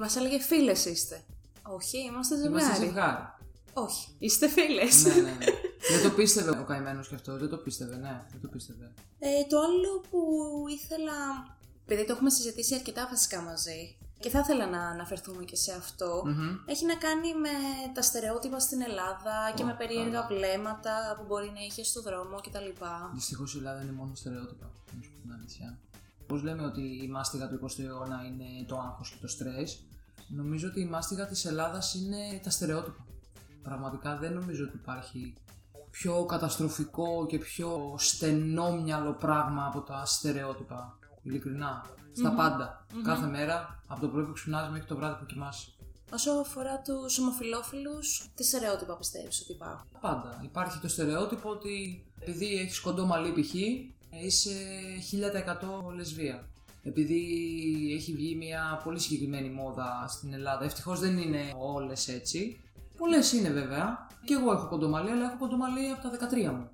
Μας 0.00 0.16
έλεγε 0.16 0.38
φίλες 0.38 0.84
είστε. 0.84 1.24
Όχι, 1.74 1.98
είμαστε 1.98 2.36
ζευγάρι. 2.36 2.64
Είμαστε 2.64 2.84
ζευγάρι. 2.84 3.24
Όχι, 3.72 4.14
είστε 4.18 4.48
φίλες. 4.48 5.04
ναι, 5.04 5.14
ναι, 5.14 5.20
ναι. 5.20 5.36
δεν 5.90 6.02
το 6.02 6.10
πίστευε 6.16 6.50
ο 6.50 6.64
καημένος 6.64 7.08
και 7.08 7.14
αυτό. 7.14 7.36
Δεν 7.38 7.48
το 7.48 7.56
πίστευε, 7.56 7.96
ναι. 7.96 8.24
Δεν 8.30 8.40
το 8.40 8.48
πίστευε. 8.48 8.92
Ε, 9.18 9.28
το 9.48 9.58
άλλο 9.58 10.00
που 10.10 10.18
ήθελα. 10.68 11.14
Επειδή 11.84 12.06
το 12.06 12.12
έχουμε 12.12 12.30
συζητήσει 12.30 12.74
αρκετά 12.74 13.06
βασικά 13.10 13.40
μαζί 13.40 13.98
και 14.18 14.30
θα 14.30 14.38
ήθελα 14.38 14.66
να 14.66 14.80
αναφερθούμε 14.88 15.44
και 15.44 15.56
σε 15.56 15.72
αυτό, 15.72 16.22
Μμμ. 16.26 16.56
έχει 16.66 16.84
να 16.86 16.94
κάνει 16.94 17.34
με 17.34 17.48
τα 17.94 18.02
στερεότυπα 18.02 18.58
στην 18.58 18.80
Ελλάδα 18.82 19.52
και 19.54 19.62
Ω, 19.62 19.66
με 19.66 19.74
περίεργα 19.74 20.10
καλά. 20.20 20.26
βλέμματα 20.26 21.14
που 21.16 21.24
μπορεί 21.28 21.50
να 21.54 21.60
είχε 21.60 21.84
στο 21.84 22.02
δρόμο 22.02 22.36
κτλ. 22.36 22.70
Δυστυχώς 23.14 23.54
η 23.54 23.58
Ελλάδα 23.58 23.82
είναι 23.82 23.92
μόνο 23.92 24.14
στερεότυπα. 24.14 24.66
Να 24.96 25.02
σου 25.02 25.10
πω 25.14 25.20
την 25.22 25.32
αλήθεια. 25.32 25.78
Πώς 26.26 26.42
λέμε 26.42 26.64
ότι 26.64 26.80
η 27.04 27.08
μάστιγα 27.08 27.48
του 27.48 27.60
20ου 27.62 27.84
αιώνα 27.84 28.22
είναι 28.26 28.64
το 28.66 28.76
άγχος 28.78 29.10
και 29.10 29.16
το 29.20 29.28
στρες, 29.28 29.82
νομίζω 30.28 30.68
ότι 30.68 30.80
η 30.80 30.84
μάστιγα 30.86 31.26
της 31.26 31.44
Ελλάδας 31.44 31.94
είναι 31.94 32.40
τα 32.42 32.50
στερεότυπα. 32.50 33.06
Πραγματικά 33.62 34.16
δεν 34.16 34.32
νομίζω 34.32 34.64
ότι 34.64 34.76
υπάρχει 34.76 35.34
πιο 35.90 36.24
καταστροφικό 36.24 37.26
και 37.26 37.38
πιο 37.38 37.94
στενόμυαλο 37.98 39.12
πράγμα 39.12 39.66
από 39.66 39.80
τα 39.80 40.04
στερεότυπα. 40.04 40.98
Ειλικρινά. 41.22 41.84
Στα 42.12 42.30
παντα 42.30 42.86
Κάθε 43.04 43.26
μέρα, 43.26 43.82
από 43.86 44.00
το 44.00 44.08
πρωί 44.08 44.24
που 44.24 44.32
ξυπνάς 44.32 44.70
μέχρι 44.70 44.86
το 44.86 44.96
βράδυ 44.96 45.18
που 45.18 45.26
κοιμάσαι. 45.26 45.70
Όσο 46.12 46.30
αφορά 46.32 46.80
τους 46.80 47.18
ομοφυλόφιλους, 47.18 48.30
τι 48.34 48.44
στερεότυπα 48.44 48.96
πιστεύεις 48.96 49.40
ότι 49.40 49.52
υπάρχουν; 49.52 49.88
Πάντα. 50.00 50.40
Υπάρχει 50.42 50.78
το 50.78 50.88
στερεότυπο 50.88 51.50
ότι 51.50 52.04
επειδή 52.20 52.56
έχεις 52.56 52.80
κοντό 52.80 53.06
μαλλί 53.06 53.32
π.χ. 53.32 53.54
είσαι 54.24 54.54
1000% 55.90 55.94
λεσβία. 55.94 56.48
Επειδή 56.86 57.20
έχει 57.96 58.12
βγει 58.12 58.34
μια 58.34 58.80
πολύ 58.84 59.00
συγκεκριμένη 59.00 59.50
μόδα 59.50 60.04
στην 60.08 60.32
Ελλάδα. 60.32 60.64
Ευτυχώς 60.64 61.00
δεν 61.00 61.18
είναι 61.18 61.52
όλες 61.58 62.08
έτσι. 62.08 62.60
Πολλές 62.96 63.32
είναι 63.32 63.48
βέβαια. 63.48 64.06
Και 64.24 64.34
εγώ 64.34 64.52
έχω 64.52 64.68
κοντομαλί, 64.68 65.10
αλλά 65.10 65.24
έχω 65.24 65.38
κοντομαλί 65.38 65.90
από 65.90 66.02
τα 66.02 66.28
13 66.28 66.50
μου. 66.50 66.70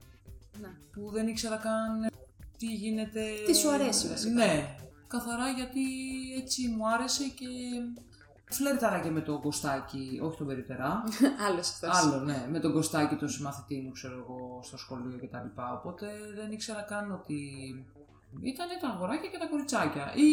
Ναι. 0.61 0.69
Που 0.93 1.11
δεν 1.11 1.29
ήξερα 1.29 1.57
καν 1.57 2.11
τι 2.59 2.67
γίνεται. 2.67 3.21
Τι 3.47 3.55
σου 3.55 3.71
αρέσει, 3.71 4.09
βασικά. 4.09 4.33
Ναι. 4.33 4.77
Καθαρά 5.07 5.49
γιατί 5.49 5.81
έτσι 6.43 6.69
μου 6.69 6.89
άρεσε 6.89 7.25
και 7.25 7.47
φλερτάρα 8.45 9.01
και 9.01 9.11
με 9.11 9.21
το 9.21 9.39
κοστάκι, 9.39 10.21
όχι 10.23 10.37
τον 10.37 10.47
περιπτερά. 10.47 11.03
Άλλο 11.47 11.59
αυτό. 11.59 11.89
Άλλο, 11.91 12.25
ναι, 12.25 12.47
με 12.51 12.59
τον 12.59 12.73
Κωστάκη, 12.73 13.15
τον 13.15 13.29
συμμαθητή 13.29 13.81
μου, 13.81 13.91
ξέρω 13.91 14.15
εγώ, 14.15 14.61
στο 14.63 14.77
σχολείο 14.77 15.19
κτλ. 15.19 15.61
Οπότε 15.75 16.07
δεν 16.35 16.53
ήξερα 16.53 16.83
καν 16.83 17.13
ότι 17.13 17.41
ήταν 18.41 18.67
τα 18.81 18.89
αγοράκια 18.89 19.31
και 19.31 19.39
τα 19.39 19.47
κοριτσάκια. 19.47 20.13
Ή 20.15 20.31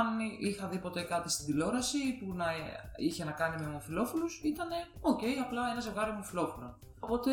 αν 0.00 0.06
είχα 0.40 0.66
δει 0.68 0.78
ποτέ 0.78 1.02
κάτι 1.02 1.30
στην 1.30 1.46
τηλεόραση 1.46 1.98
που 2.18 2.34
να 2.34 2.46
είχε 2.96 3.24
να 3.24 3.30
κάνει 3.32 3.62
με 3.62 3.66
ομοφυλόφιλους, 3.68 4.40
ήταν 4.44 4.68
οκ, 5.00 5.20
απλά 5.44 5.70
ένα 5.70 5.80
ζευγάρι 5.80 6.10
ομοφυλόφιλων. 6.10 6.78
Οπότε 7.00 7.30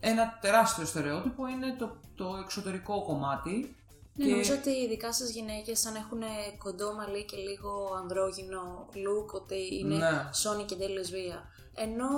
ένα 0.00 0.38
τεράστιο 0.40 0.84
στερεότυπο 0.84 1.46
είναι 1.46 1.74
το, 1.78 1.96
το 2.14 2.36
εξωτερικό 2.42 3.02
κομμάτι. 3.02 3.76
Ναι, 4.14 4.24
και- 4.24 4.30
νομίζω 4.30 4.54
ότι 4.54 4.70
ειδικά 4.70 5.12
στις 5.12 5.30
γυναίκες, 5.30 5.86
αν 5.86 5.94
έχουν 5.94 6.22
κοντό 6.58 6.94
μαλλί 6.94 7.24
και 7.24 7.36
λίγο 7.36 7.94
ανδρόγυνο 8.00 8.88
look, 8.92 9.26
ότι 9.34 9.78
είναι 9.78 9.96
Ναι. 9.96 10.28
σώνει 10.32 10.64
και 10.64 10.74
ντε 10.74 10.88
λεσβία. 10.88 11.42
Ενώ 11.78 12.08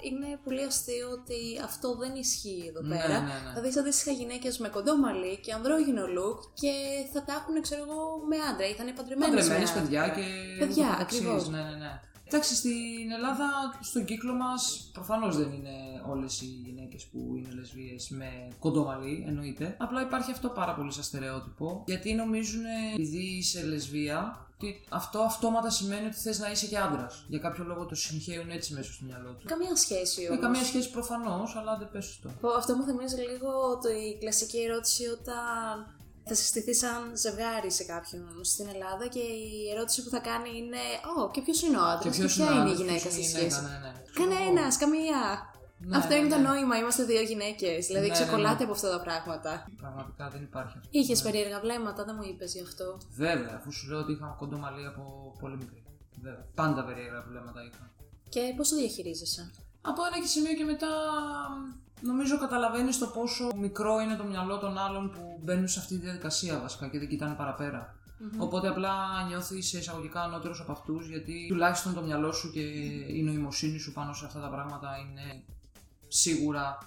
είναι 0.00 0.38
πολύ 0.44 0.62
αστείο 0.64 1.08
ότι 1.10 1.38
αυτό 1.64 1.96
δεν 1.96 2.14
ισχύει 2.14 2.64
εδώ 2.68 2.80
Ναι, 2.80 2.96
πέρα. 2.96 3.20
ναι, 3.20 3.26
ναι. 3.26 3.52
Θα 3.54 3.60
δει 3.60 3.78
αντίστοιχα 3.78 4.10
γυναίκες 4.10 4.58
με 4.58 4.68
κοντό 4.68 4.96
μαλλί 4.96 5.36
και 5.44 5.52
ανδρόγυνο 5.52 6.02
look 6.04 6.38
και 6.54 6.72
θα 7.12 7.22
τα 7.24 7.32
έχουν, 7.32 7.62
ξέρω 7.62 7.82
εγώ, 7.88 8.00
με 8.28 8.36
άντρα 8.50 8.66
ή 8.68 8.72
θα 8.74 8.82
είναι 8.82 8.92
παντρεμένες. 8.92 9.34
Παντρεμένες 9.34 9.72
παιδιά 9.72 10.08
και. 10.08 10.22
Παιδιά, 10.58 10.84
ούτω 10.84 10.92
καθεξής. 10.92 11.18
ακριβώς. 11.20 11.48
Ναι, 11.48 11.58
ναι, 11.62 11.76
ναι. 11.84 12.00
Εντάξει, 12.30 12.54
στην 12.54 13.10
Ελλάδα, 13.16 13.46
στον 13.80 14.04
κύκλο 14.04 14.34
μας, 14.34 14.90
προφανώς 14.92 15.36
δεν 15.36 15.52
είναι 15.52 16.02
όλες 16.08 16.40
οι 16.40 16.44
γυναίκες 16.64 17.04
που 17.04 17.18
είναι 17.36 17.48
λεσβείες 17.54 18.08
με 18.08 18.48
κοντόμαλι, 18.58 19.24
εννοείται. 19.28 19.76
Απλά 19.78 20.00
υπάρχει 20.02 20.30
αυτό 20.30 20.48
πάρα 20.48 20.74
πολύ 20.74 20.92
σαν 20.92 21.02
στερεότυπο. 21.02 21.82
Γιατί 21.86 22.14
νομίζουν, 22.14 22.62
επειδή 22.94 23.18
είσαι 23.38 23.64
λεσβία, 23.66 24.46
ότι 24.54 24.80
αυτό 24.88 25.18
αυτόματα 25.20 25.70
σημαίνει 25.70 26.06
ότι 26.06 26.16
θες 26.16 26.38
να 26.38 26.50
είσαι 26.50 26.66
και 26.66 26.78
άντρας. 26.78 27.24
Για 27.28 27.38
κάποιο 27.38 27.64
λόγο 27.64 27.86
το 27.86 27.94
συγχαίουν 27.94 28.50
έτσι 28.50 28.74
μέσα 28.74 28.92
στο 28.92 29.04
μυαλό 29.04 29.30
τους. 29.32 29.44
Καμία 29.50 29.76
σχέση 29.76 30.20
Με 30.22 30.28
όμως. 30.28 30.40
καμία 30.40 30.64
σχέση 30.64 30.90
προφανώς, 30.90 31.56
αλλά 31.56 31.76
δεν 31.76 31.88
πες 31.92 32.06
αυτό. 32.06 32.28
Πω, 32.40 32.48
Αυτό 32.48 32.76
μου 32.76 32.84
θυμίζει 32.84 33.16
λίγο 33.16 33.50
το, 33.82 33.88
η 33.88 34.16
κλασική 34.20 34.58
ερώτηση 34.58 35.04
όταν 35.06 35.96
θα 36.28 36.34
συστηθεί 36.34 36.74
σαν 36.74 37.00
ζευγάρι 37.16 37.70
σε 37.72 37.84
κάποιον 37.84 38.24
στην 38.52 38.66
Ελλάδα 38.74 39.06
και 39.14 39.18
η 39.18 39.70
ερώτηση 39.74 40.02
που 40.04 40.10
θα 40.10 40.18
κάνει 40.18 40.50
είναι 40.60 40.82
«Ω, 41.18 41.30
και 41.30 41.40
ποιος 41.40 41.62
είναι 41.62 41.76
ο 41.76 41.84
άντρας 41.92 42.02
και, 42.16 42.20
ποιος 42.20 42.34
ποια 42.34 42.46
ο 42.46 42.50
είναι 42.50 42.58
η 42.58 42.62
άντρας, 42.62 42.78
γυναίκα 42.78 42.98
ποιος 43.00 43.12
στη 43.12 43.20
είναι 43.20 43.30
η 43.30 43.32
σχέση». 43.32 43.60
γυναίκα, 43.60 43.78
ναι, 43.78 43.78
ναι. 43.86 43.92
Κανένας, 44.20 44.76
καμία. 44.82 45.20
Ναι, 45.80 45.96
αυτό 45.96 46.12
ναι, 46.12 46.18
είναι 46.18 46.28
το 46.34 46.40
ναι. 46.40 46.48
νόημα. 46.48 46.74
Είμαστε 46.78 47.02
δύο 47.04 47.22
γυναίκες. 47.30 47.86
Δηλαδή, 47.86 48.06
Ναι, 48.08 48.12
ναι, 48.12 48.18
ξεκολλάτε 48.20 48.58
ναι. 48.58 48.64
από 48.64 48.72
αυτά 48.72 48.88
τα 48.96 49.00
πράγματα. 49.06 49.52
Πραγματικά 49.76 50.28
δεν 50.34 50.42
υπάρχει 50.42 50.74
αυτό. 50.78 50.88
Είχες 50.98 51.22
Ναι. 51.22 51.30
περίεργα 51.30 51.60
βλέμματα, 51.60 52.04
δεν 52.04 52.14
μου 52.18 52.24
είπες 52.30 52.50
γι' 52.54 52.62
αυτό. 52.68 52.98
Βέβαια, 53.10 53.54
αφού 53.58 53.72
σου 53.72 53.88
λέω 53.90 53.98
ότι 53.98 54.12
είχα 54.12 54.36
κοντό 54.38 54.56
μαλλί 54.64 54.86
από 54.86 55.02
πολύ 55.40 55.56
μικρή. 55.56 55.82
Βέβαια. 56.22 56.46
Πάντα 56.54 56.84
περίεργα 56.84 57.20
βλέμματα 57.28 57.60
είχα. 57.68 57.84
Και 58.28 58.40
πώς 58.56 58.68
το 58.68 58.76
διαχειρίζεσαι; 58.76 59.50
Από 59.88 60.04
ένα 60.06 60.20
και 60.20 60.26
σημείο 60.26 60.54
και 60.54 60.64
μετά 60.64 60.88
νομίζω 62.00 62.38
καταλαβαίνεις 62.38 62.98
το 62.98 63.06
πόσο 63.06 63.50
μικρό 63.56 64.00
είναι 64.00 64.16
το 64.16 64.24
μυαλό 64.24 64.58
των 64.58 64.78
άλλων 64.78 65.10
που 65.10 65.40
μπαίνουν 65.42 65.68
σε 65.68 65.78
αυτή 65.78 65.94
τη 65.94 66.00
διαδικασία 66.00 66.58
βασικά 66.58 66.88
και 66.88 66.98
δεν 66.98 67.08
κοιτάνε 67.08 67.34
παραπέρα. 67.34 67.94
Οπότε 68.38 68.68
απλά 68.68 69.22
νιώθει 69.28 69.62
σε 69.62 69.78
εισαγωγικά 69.78 70.22
ανώτερος 70.22 70.60
από 70.60 70.72
αυτούς 70.72 71.08
γιατί 71.08 71.46
τουλάχιστον 71.48 71.94
το 71.94 72.02
μυαλό 72.02 72.32
σου 72.32 72.50
και 72.50 72.60
η 73.18 73.22
νοημοσύνη 73.22 73.78
σου 73.78 73.92
πάνω 73.92 74.12
σε 74.12 74.24
αυτά 74.24 74.40
τα 74.40 74.48
πράγματα 74.48 74.88
είναι 74.98 75.44
σίγουρα 76.08 76.78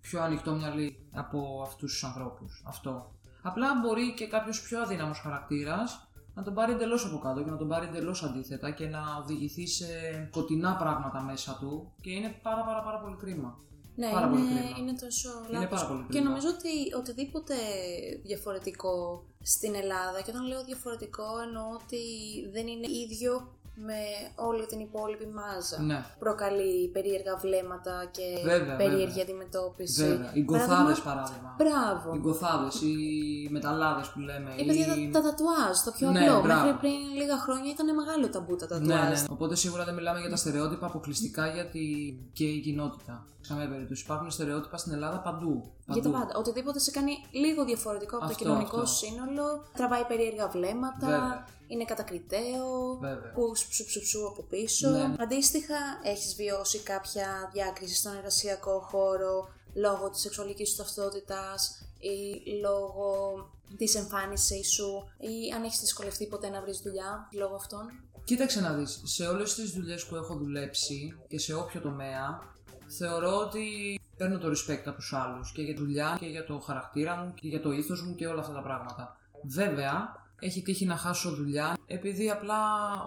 πιο 0.00 0.22
ανοιχτό 0.22 0.54
μυαλί 0.54 1.08
από 1.14 1.62
αυτούς 1.66 1.92
τους 1.92 2.04
ανθρώπους. 2.04 2.62
Αυτό. 2.66 3.14
Απλά 3.42 3.68
μπορεί 3.82 4.14
και 4.14 4.26
κάποιος 4.26 4.62
πιο 4.62 4.80
αδύναμος 4.80 5.18
χαρακτήρας 5.18 6.09
να 6.40 6.46
τον 6.46 6.54
πάρει 6.54 6.72
εντελώς 6.72 7.02
από 7.06 7.18
κάτω 7.18 7.42
και 7.44 7.50
να 7.50 7.56
τον 7.56 7.68
πάρει 7.68 7.86
εντελώς 7.86 8.22
αντίθετα 8.22 8.70
και 8.70 8.86
να 8.86 9.00
οδηγηθεί 9.22 9.66
σε 9.66 9.86
σκοτεινά 10.30 10.76
πράγματα 10.82 11.20
μέσα 11.22 11.56
του 11.60 11.92
και 12.02 12.10
είναι 12.10 12.30
πάρα 12.42 12.62
πάρα 12.68 12.82
πάρα 12.82 12.98
πολύ 13.02 13.16
κρίμα. 13.22 13.50
Ναι, 14.00 14.10
Πάρα 14.16 14.28
πολύ 14.28 14.40
είναι, 14.40 14.60
κρίμα. 14.60 14.76
είναι 14.78 14.94
τόσο 15.04 15.30
Είναι 15.48 15.58
λάθος. 15.58 15.70
πάρα 15.70 15.86
πολύ 15.90 16.02
Και 16.02 16.12
κρίμα. 16.12 16.28
νομίζω 16.28 16.48
ότι 16.56 16.72
οτιδήποτε 17.00 17.54
διαφορετικό 18.22 18.94
στην 19.42 19.74
Ελλάδα, 19.74 20.18
και 20.22 20.30
όταν 20.30 20.46
λέω 20.46 20.64
διαφορετικό 20.64 21.24
εννοώ 21.46 21.64
ότι 21.82 22.02
δεν 22.52 22.66
είναι 22.66 22.86
ίδιο 23.04 23.32
με 23.74 24.00
όλη 24.34 24.66
την 24.66 24.80
υπόλοιπη 24.80 25.26
μάζα. 25.26 25.82
Ναι. 25.82 26.04
Προκαλεί 26.18 26.88
περίεργα 26.88 27.36
βλέμματα 27.36 28.08
και 28.10 28.26
Βέβαια, 28.44 28.76
περίεργη 28.76 29.06
βέβαια. 29.06 29.22
αντιμετώπιση. 29.22 30.02
Βέβαια. 30.06 30.30
Οι 30.34 30.40
γκοθάδες 30.42 31.00
Παράδειγμα- 31.00 31.04
παράδειγμα. 31.08 31.50
Μπράβο. 31.60 32.14
Οι 32.14 32.18
γκοθάδες, 32.18 32.74
οι 32.80 32.94
μεταλλάδες 33.50 34.06
που 34.08 34.18
λέμε. 34.18 34.50
Ή 34.56 34.64
παιδιά 34.66 34.86
οι- 34.96 35.10
τα, 35.10 35.20
τα 35.20 35.28
τατουάζ, 35.28 35.76
το 35.84 35.90
πιο 35.96 36.10
Ναι, 36.10 36.18
απλό. 36.28 36.40
μπράβο. 36.40 36.62
Μέχρι 36.64 36.78
πριν 36.82 36.98
λίγα 37.20 37.36
χρόνια 37.38 37.70
ήταν 37.70 37.94
μεγάλο 37.94 38.28
ταμπού 38.30 38.56
τα 38.56 38.66
Ναι, 38.66 38.72
τατουάζ. 38.72 39.08
ναι, 39.08 39.20
ναι. 39.20 39.24
Οπότε 39.30 39.54
σίγουρα 39.56 39.84
δεν 39.84 39.94
μιλάμε 39.94 40.20
για 40.20 40.30
τα 40.30 40.36
στερεότυπα 40.36 40.86
αποκλειστικά 40.86 41.46
για 41.56 41.66
τη 41.66 41.84
γκέι 42.32 42.60
κοινότητα. 42.60 43.24
Σε 43.40 43.52
καμία 43.52 43.68
περίπτωση. 43.68 44.02
Υπάρχουν 44.04 44.30
στερεότυπα 44.30 44.76
στην 44.76 44.92
Ελλάδα 44.92 45.18
παντού. 45.20 45.72
Για 45.86 46.02
τα 46.02 46.08
Παντού. 46.10 46.24
πάντα. 46.24 46.38
Οτιδήποτε 46.38 46.78
σε 46.78 46.90
κάνει 46.90 47.12
λίγο 47.30 47.64
διαφορετικό 47.64 48.16
από 48.16 48.24
Αυτό, 48.24 48.36
το 48.38 48.44
κοινωνικό 48.44 48.76
αυτό. 48.80 48.86
σύνολο, 49.06 49.64
τραβάει 49.76 50.04
περίεργα 50.04 50.48
βλέμματα 50.48 51.06
Βέβαια. 51.06 51.44
Είναι 51.70 51.84
κατακριτέο, 51.84 52.98
Βέβαια. 53.00 53.32
που 53.32 53.56
σου 53.56 53.68
ψου 53.68 54.00
ψου 54.00 54.28
από 54.28 54.42
πίσω. 54.42 54.90
Ναι. 54.90 55.14
Αντίστοιχα, 55.18 55.78
έχεις 56.02 56.34
βιώσει 56.34 56.78
κάποια 56.78 57.50
διάκριση 57.52 57.94
στον 57.94 58.16
εργασιακό 58.16 58.80
χώρο 58.80 59.48
λόγω 59.74 60.10
της 60.10 60.20
σεξουαλικής 60.20 60.70
σου 60.70 60.76
ταυτότητας 60.76 61.84
ή 61.98 62.50
λόγω 62.60 63.10
της 63.76 63.94
εμφάνισής 63.94 64.72
σου 64.72 64.90
ή 65.18 65.52
αν 65.56 65.62
έχεις 65.64 65.80
δυσκολευτεί 65.80 66.26
ποτέ 66.26 66.48
να 66.48 66.60
βρεις 66.60 66.78
δουλειά 66.78 67.28
λόγω 67.32 67.54
αυτών; 67.54 67.86
Κοίταξε 68.24 68.60
να 68.60 68.72
δεις, 68.72 69.00
σε 69.04 69.26
όλες 69.26 69.54
τις 69.54 69.70
δουλειές 69.70 70.06
που 70.06 70.16
έχω 70.16 70.34
δουλέψει 70.34 71.18
και 71.28 71.38
σε 71.38 71.54
όποιο 71.54 71.80
τομέα, 71.80 72.38
θεωρώ 72.98 73.36
ότι 73.36 73.64
παίρνω 74.16 74.38
το 74.38 74.48
respect 74.48 74.82
από 74.86 74.96
τους 74.96 75.12
άλλους 75.12 75.52
και 75.52 75.62
για 75.62 75.74
τη 75.74 75.80
δουλειά 75.80 76.16
και 76.20 76.26
για 76.26 76.44
το 76.44 76.58
χαρακτήρα 76.58 77.16
μου 77.16 77.34
και 77.34 77.48
για 77.48 77.60
το 77.60 77.72
ήθος 77.72 78.02
μου 78.02 78.14
και 78.14 78.26
όλα 78.26 78.40
αυτά 78.40 78.52
τα 78.52 78.62
πράγματα. 78.62 79.16
Βέβαια, 79.44 80.19
έχει 80.40 80.62
τύχει 80.62 80.84
να 80.84 80.96
χάσω 80.96 81.30
δουλειά 81.30 81.76
επειδή 81.92 82.30
απλά 82.30 82.58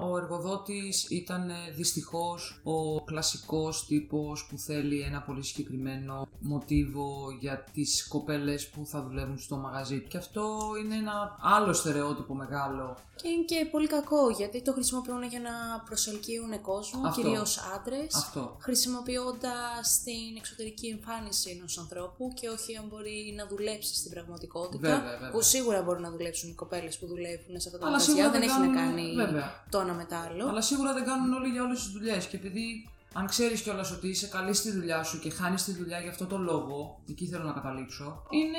ο 0.01 0.17
εργοδότης 0.17 1.09
ήταν 1.09 1.49
ε, 1.49 1.53
δυστυχώς 1.75 2.61
ο 2.63 3.03
κλασικός 3.03 3.85
τύπος 3.85 4.45
που 4.49 4.57
θέλει 4.57 5.01
ένα 5.01 5.21
πολύ 5.21 5.43
συγκεκριμένο 5.43 6.27
μοτίβο 6.39 7.37
για 7.39 7.63
τις 7.73 8.07
κοπέλες 8.07 8.67
που 8.67 8.85
θα 8.85 9.01
δουλεύουν 9.03 9.39
στο 9.39 9.55
μαγαζί. 9.55 9.99
Και 10.09 10.17
αυτό 10.17 10.57
είναι 10.83 10.95
ένα 10.95 11.37
άλλο 11.41 11.73
στερεότυπο 11.73 12.33
μεγάλο 12.33 12.97
Και 13.15 13.27
είναι 13.27 13.43
και 13.43 13.67
πολύ 13.71 13.87
κακό 13.87 14.29
γιατί 14.29 14.61
το 14.61 14.71
χρησιμοποιούν 14.73 15.23
για 15.23 15.39
να 15.39 15.83
προσελκύουν 15.85 16.61
κόσμο, 16.61 17.07
Αυτό. 17.07 17.21
κυρίως 17.21 17.57
άντρες, 17.75 18.15
αυτό. 18.15 18.57
χρησιμοποιώντας 18.59 20.01
την 20.03 20.37
εξωτερική 20.37 20.87
εμφάνιση 20.87 21.49
ενός 21.49 21.77
ανθρώπου 21.77 22.33
και 22.33 22.49
όχι 22.49 22.77
αν 22.77 22.85
μπορεί 22.89 23.33
να 23.37 23.47
δουλέψει 23.47 23.95
στην 23.95 24.11
πραγματικότητα, 24.11 24.89
Βέβαια, 24.89 25.11
βέβαια. 25.11 25.31
που 25.31 25.41
σίγουρα 25.41 25.81
μπορούν 25.81 26.01
να 26.01 26.11
δουλέψουν 26.11 26.49
οι 26.49 26.53
κοπέλες 26.53 26.97
που 26.97 27.05
δουλεύουν 27.05 27.21
σε 27.57 27.67
αυτά 27.67 27.79
τα 27.79 27.85
Αλλά 27.87 27.91
μαγαζιά, 27.91 28.13
σίγουρα 28.13 28.31
δεν 28.31 28.39
δεν 28.41 28.49
έχει 28.49 28.59
να 28.59 28.65
κάνουν- 28.75 28.95
κάνει 28.95 29.13
βέβαια. 29.15 29.63
το 29.69 29.79
ένα 29.79 29.93
με 29.93 30.05
το 30.09 30.15
άλλο. 30.15 30.47
Αλλά 30.49 30.61
σίγουρα 30.61 30.93
δεν 30.93 31.03
κάνουν 31.05 31.33
όλοι 31.33 31.47
για 31.49 31.63
όλες 31.63 31.79
τις 31.83 31.91
δουλειές. 31.91 32.25
Και 32.25 32.35
επειδή 32.35 32.89
αν 33.13 33.25
ξέρεις 33.27 33.61
κιόλας 33.61 33.91
ότι 33.91 34.07
είσαι 34.07 34.27
καλή 34.27 34.53
στη 34.53 34.71
δουλειά 34.71 35.03
σου 35.03 35.19
και 35.19 35.29
χάνεις 35.29 35.63
τη 35.63 35.71
δουλειά 35.71 35.99
για 35.99 36.09
αυτό 36.09 36.25
το 36.25 36.37
λόγο, 36.37 36.99
εκεί 37.09 37.25
θέλω 37.27 37.43
να 37.43 37.51
καταλήξω, 37.51 38.23
είναι 38.29 38.57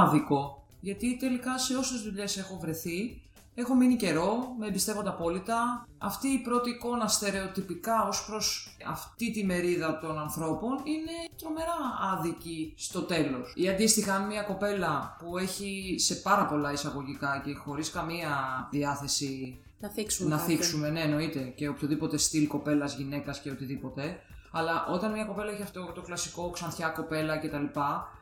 άδικο. 0.00 0.66
Γιατί 0.80 1.16
τελικά 1.16 1.58
σε 1.58 1.76
όσες 1.76 2.00
δουλειές 2.02 2.36
έχω 2.36 2.58
βρεθεί, 2.62 3.22
έχω 3.54 3.74
μείνει 3.74 3.96
καιρό, 3.96 4.54
με 4.58 4.66
εμπιστεύονται 4.66 5.08
απόλυτα. 5.08 5.88
Αυτή 5.98 6.28
η 6.28 6.38
πρώτη 6.38 6.70
εικόνα 6.70 7.06
στερεοτυπικά 7.08 8.06
ως 8.08 8.24
προς 8.26 8.76
αυτή 8.86 9.30
τη 9.30 9.44
μερίδα 9.44 9.98
των 9.98 10.18
ανθρώπων 10.18 10.70
είναι 10.84 11.12
τρομερά 11.38 11.76
άδικη 12.12 12.74
στο 12.76 13.00
τέλος. 13.02 13.52
Ή 13.56 13.68
αντίστοιχα, 13.68 14.14
αν 14.14 14.26
μια 14.26 14.42
κοπέλα 14.42 15.16
που 15.18 15.38
έχει 15.38 15.94
σε 15.98 16.14
πάρα 16.14 16.46
πολλά 16.46 16.72
εισαγωγικά 16.72 17.42
και 17.44 17.54
χωρίς 17.54 17.90
καμία 17.90 18.28
διάθεση 18.70 19.58
Να 19.80 19.88
θίξουμε 19.88 20.30
να 20.30 20.36
κάτι. 20.36 20.52
θίξουμε, 20.52 20.90
ναι, 20.90 21.00
εννοείται. 21.00 21.40
Και 21.40 21.68
οποιοδήποτε 21.68 22.16
στυλ 22.16 22.46
κοπέλας, 22.46 22.96
γυναίκας 22.96 23.40
και 23.40 23.50
οτιδήποτε. 23.50 24.20
Αλλά 24.56 24.86
όταν 24.86 25.12
μια 25.12 25.24
κοπέλα 25.24 25.50
έχει 25.50 25.62
αυτό 25.62 25.92
το 25.94 26.02
κλασικό 26.02 26.50
ξανθιά 26.50 26.88
κοπέλα 26.88 27.36
κτλ. 27.36 27.64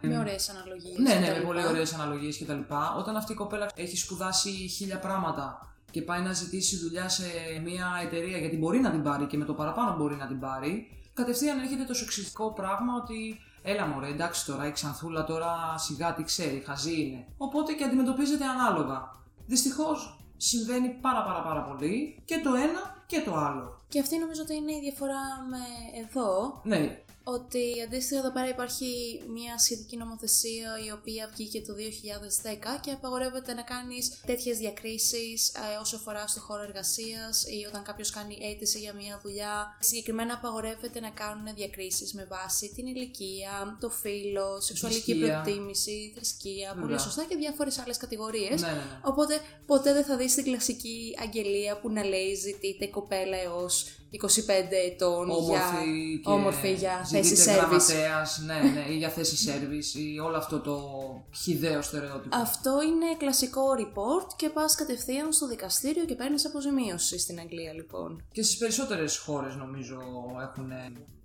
Με 0.01 0.19
ωραίες 0.19 0.49
αναλογίες. 0.49 0.99
Ναι, 0.99 1.13
και 1.13 1.19
ναι, 1.19 1.27
τα 1.27 1.33
με 1.33 1.39
λοιπά. 1.39 1.47
πολύ 1.47 1.67
ωραίες 1.67 1.95
αναλογίες 1.95 2.39
κτλ. 2.39 2.61
Όταν 2.99 3.17
αυτή 3.17 3.33
η 3.33 3.35
κοπέλα 3.35 3.67
έχει 3.75 3.97
σπουδάσει 3.97 4.51
χίλια 4.51 4.99
πράγματα 4.99 5.75
και 5.91 6.03
πάει 6.03 6.21
να 6.21 6.33
ζητήσει 6.33 6.77
δουλειά 6.77 7.09
σε 7.09 7.25
μια 7.65 7.87
εταιρεία, 8.03 8.39
γιατί 8.39 8.57
μπορεί 8.57 8.79
να 8.79 8.91
την 8.91 9.03
πάρει 9.03 9.25
και 9.27 9.37
με 9.37 9.45
το 9.45 9.55
παραπάνω 9.55 9.97
μπορεί 9.97 10.15
να 10.15 10.27
την 10.27 10.41
πάρει, 10.41 10.87
κατευθείαν 11.15 11.59
έρχεται 11.59 11.85
το 11.85 11.95
σεξιστικό 11.95 12.53
πράγμα 12.53 12.95
ότι 13.03 13.41
έλα 13.63 13.87
μωρέ, 13.87 14.09
εντάξει 14.09 14.47
τώρα, 14.47 14.67
η 14.67 14.73
Ξανθούλα 14.73 15.25
τώρα 15.25 15.75
σιγά 15.77 16.15
τι 16.15 16.23
ξέρει, 16.23 16.63
χαζή 16.67 17.01
είναι. 17.01 17.27
Οπότε 17.37 17.73
και 17.73 17.85
αντιμετωπίζεται 17.85 18.45
ανάλογα. 18.45 19.11
Δυστυχώς 19.47 20.17
συμβαίνει 20.37 20.89
πάρα 20.89 21.23
πάρα 21.23 21.43
πάρα 21.43 21.63
πολύ 21.63 22.23
και 22.25 22.41
το 22.45 22.55
ένα 22.55 23.02
και 23.13 23.21
το 23.21 23.35
άλλο. 23.35 23.81
Και 23.89 24.01
αυτή 24.01 24.19
νομίζω 24.19 24.43
ότι 24.43 24.55
είναι 24.55 24.73
η 24.73 24.81
διαφορά 24.81 25.23
με 25.51 25.63
εδώ, 26.03 26.61
Ναι, 26.63 26.99
ότι 27.25 27.65
αντίστοιχα 27.87 28.21
εδώ 28.21 28.33
πέρα 28.33 28.49
υπάρχει 28.49 28.87
μια 29.29 29.59
σχετική 29.59 29.97
νομοθεσία 29.97 30.71
η 30.87 30.91
οποία 30.91 31.31
βγήκε 31.35 31.61
το 31.61 31.75
2010 31.75 32.81
και 32.81 32.91
απαγορεύεται 32.91 33.53
να 33.55 33.63
κάνεις 33.63 34.21
τέτοιες 34.27 34.59
διακρίσεις 34.59 35.49
ε, 35.49 35.81
όσο 35.81 35.97
αφορά 35.97 36.27
στο 36.27 36.41
χώρο 36.41 36.63
εργασίας 36.63 37.45
ή 37.45 37.67
όταν 37.69 37.83
κάποιος 37.83 38.11
κάνει 38.11 38.39
αίτηση 38.43 38.79
για 38.79 38.93
μια 38.93 39.21
δουλειά. 39.23 39.77
Συγκεκριμένα 39.81 40.35
απαγορεύεται 40.35 41.01
να 41.01 41.11
κάνουν 41.11 41.55
διακρίσεις 41.55 42.13
με 42.15 42.25
βάση 42.31 42.73
την 42.75 42.87
ηλικία, 42.87 43.77
το 43.81 43.91
φύλλο, 43.91 44.61
σεξουαλική 44.61 45.13
Θρησκεία. 45.13 45.43
προτίμηση, 45.43 46.13
θρησκεία, 46.15 46.71
πολύ 46.73 46.81
Βέβαια. 46.83 46.99
σωστά 46.99 47.25
και 47.25 47.37
διάφορες 47.37 47.79
άλλες 47.79 47.97
κατηγορίες. 47.97 48.61
ναι, 48.61 48.67
ναι. 48.69 48.75
ναι. 48.75 49.01
Οπότε 49.03 49.41
ποτέ 49.67 49.93
δεν 49.93 50.05
θα 50.05 50.17
δεις 50.17 50.35
την 50.35 50.45
κλασική 50.45 51.17
αγγελία 51.23 51.79
που 51.81 51.91
να 51.91 52.05
λέει 52.05 52.35
ζητείτε 52.35 52.87
κοπέλα 52.87 53.37
έως 53.37 53.87
25 54.21 54.25
ετών 54.91 55.31
Όμορφη 55.31 55.51
για, 55.51 56.21
και 56.23 56.31
όμορφη 56.31 56.73
για 56.73 57.05
θέση 57.05 57.23
ζητείται 57.23 57.51
σέρβις. 57.51 57.93
γραμματέας, 57.93 58.43
ναι, 58.47 58.71
ναι, 58.71 58.93
ή 58.93 58.97
για 58.97 59.09
θέση 59.09 59.37
σέρβις 59.37 59.95
ή 59.95 60.19
όλο 60.25 60.37
αυτό 60.37 60.61
το 60.61 60.79
χιδαίο 61.35 61.83
στερεότυπο. 61.83 62.37
Αυτό 62.37 62.83
είναι 62.83 63.17
κλασικό 63.19 63.63
report 63.79 64.33
και 64.37 64.49
πας 64.49 64.75
κατευθείαν 64.75 65.33
στο 65.33 65.49
δικαστήριο 65.49 66.05
και 66.05 66.15
παίρνεις 66.15 66.47
αποζημίωση 66.47 67.19
στην 67.19 67.39
Αγγλία 67.39 67.73
λοιπόν. 67.73 68.25
Και 68.33 68.43
στις 68.43 68.57
περισσότερες 68.57 69.19
χώρες 69.19 69.57
νομίζω 69.57 69.99
έχουν 70.43 70.73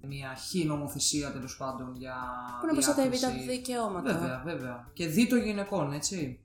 μια 0.02 0.36
χή 0.50 0.65
νομοθεσία 0.65 1.32
τέλος 1.32 1.58
πάντων 1.58 1.95
για. 1.97 2.15
Που 2.60 2.65
να 2.65 2.71
προστατεύει 2.71 3.19
τα 3.19 3.30
διάκριση. 3.30 3.50
δικαιώματα. 3.50 4.13
Βέβαια, 4.13 4.41
βέβαια. 4.45 4.88
Και 4.93 5.08
δι 5.08 5.28
των 5.28 5.43
γυναικών, 5.43 5.93
έτσι. 5.93 6.39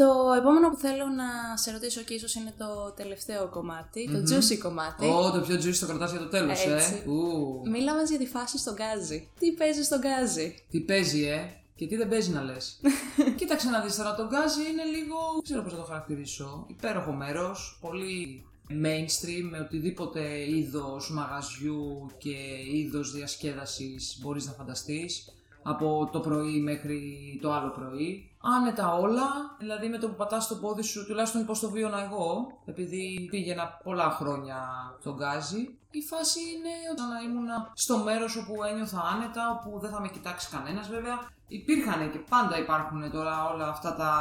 Το 0.00 0.32
επόμενο 0.38 0.70
που 0.70 0.76
θέλω 0.76 1.06
να 1.06 1.56
σε 1.56 1.70
ρωτήσω 1.70 2.00
και 2.00 2.14
ίσως 2.14 2.34
είναι 2.34 2.54
το 2.58 2.92
τελευταίο 2.96 3.48
κομμάτι, 3.48 4.10
το 4.12 4.18
juicy 4.18 4.58
κομμάτι. 4.58 5.06
Ω, 5.06 5.30
το 5.30 5.40
πιο 5.40 5.56
juicy 5.56 5.76
το 5.80 5.86
κρατάς 5.86 6.10
για 6.10 6.20
το 6.20 6.26
τέλος, 6.28 6.66
Έτσι. 6.66 7.02
ε. 7.06 7.10
Ου. 7.10 7.62
Μίλα 7.70 7.94
μας 7.94 8.08
για 8.10 8.18
τη 8.18 8.26
φάση 8.26 8.58
στο 8.58 8.74
Γκάζι. 8.74 9.28
Τι 9.38 9.52
παίζει 9.52 9.82
στο 9.82 9.98
Γκάζι; 10.00 10.54
Τι 10.70 10.80
παίζει, 10.80 11.22
ε. 11.22 11.40
Και 11.76 11.86
τι 11.86 11.96
δεν 11.96 12.08
παίζει 12.08 12.30
να 12.30 12.42
λες. 12.42 12.80
Κοίταξε 13.38 13.68
να 13.70 13.80
δεις 13.80 13.96
τώρα, 13.96 14.14
το 14.14 14.26
Γκάζι 14.26 14.60
είναι 14.70 14.84
λίγο. 14.84 15.16
Δεν 15.34 15.42
ξέρω 15.42 15.62
πώς 15.62 15.72
θα 15.72 15.78
το 15.78 15.84
χαρακτηρίσω. 15.84 16.64
Υπέροχο 16.68 17.12
μέρος, 17.12 17.78
πολύ 17.80 18.44
mainstream 18.70 19.48
με 19.50 19.58
οτιδήποτε 19.58 20.50
είδος 20.50 21.10
μαγαζιού 21.12 22.10
και 22.18 22.36
είδος 22.74 23.12
διασκέδασης 23.12 24.18
μπορείς 24.20 24.46
να 24.46 24.52
φανταστείς 24.52 25.32
από 25.62 26.08
το 26.12 26.20
πρωί 26.20 26.60
μέχρι 26.60 27.00
το 27.42 27.52
άλλο 27.52 27.70
πρωί. 27.70 28.27
Άνετα 28.40 28.94
όλα, 28.94 29.56
δηλαδή 29.58 29.88
με 29.88 29.98
το 29.98 30.08
που 30.08 30.14
πατάς 30.14 30.48
το 30.48 30.54
πόδι 30.54 30.82
σου, 30.82 31.06
τουλάχιστον 31.06 31.46
πώς 31.46 31.60
το 31.60 31.70
βίωνα 31.70 32.02
εγώ, 32.04 32.58
επειδή 32.64 33.28
πήγαινα 33.30 33.80
πολλά 33.84 34.10
χρόνια 34.10 34.56
στον 35.00 35.14
γκάζι, 35.14 35.78
η 35.90 36.02
φάση 36.02 36.40
είναι 36.40 36.74
όταν 36.92 37.08
να 37.08 37.20
ήμουν 37.20 37.48
στο 37.74 37.98
μέρος 37.98 38.36
όπου 38.36 38.62
ένιωθα 38.62 39.00
άνετα, 39.00 39.60
όπου 39.60 39.78
δεν 39.78 39.90
θα 39.90 40.00
με 40.00 40.08
κοιτάξει 40.08 40.50
κανένας 40.50 40.88
βέβαια. 40.88 41.18
Υπήρχαν 41.48 42.12
και 42.12 42.18
πάντα 42.18 42.58
υπάρχουν 42.58 43.10
τώρα 43.10 43.48
όλα 43.52 43.68
αυτά 43.68 43.94
τα 43.94 44.12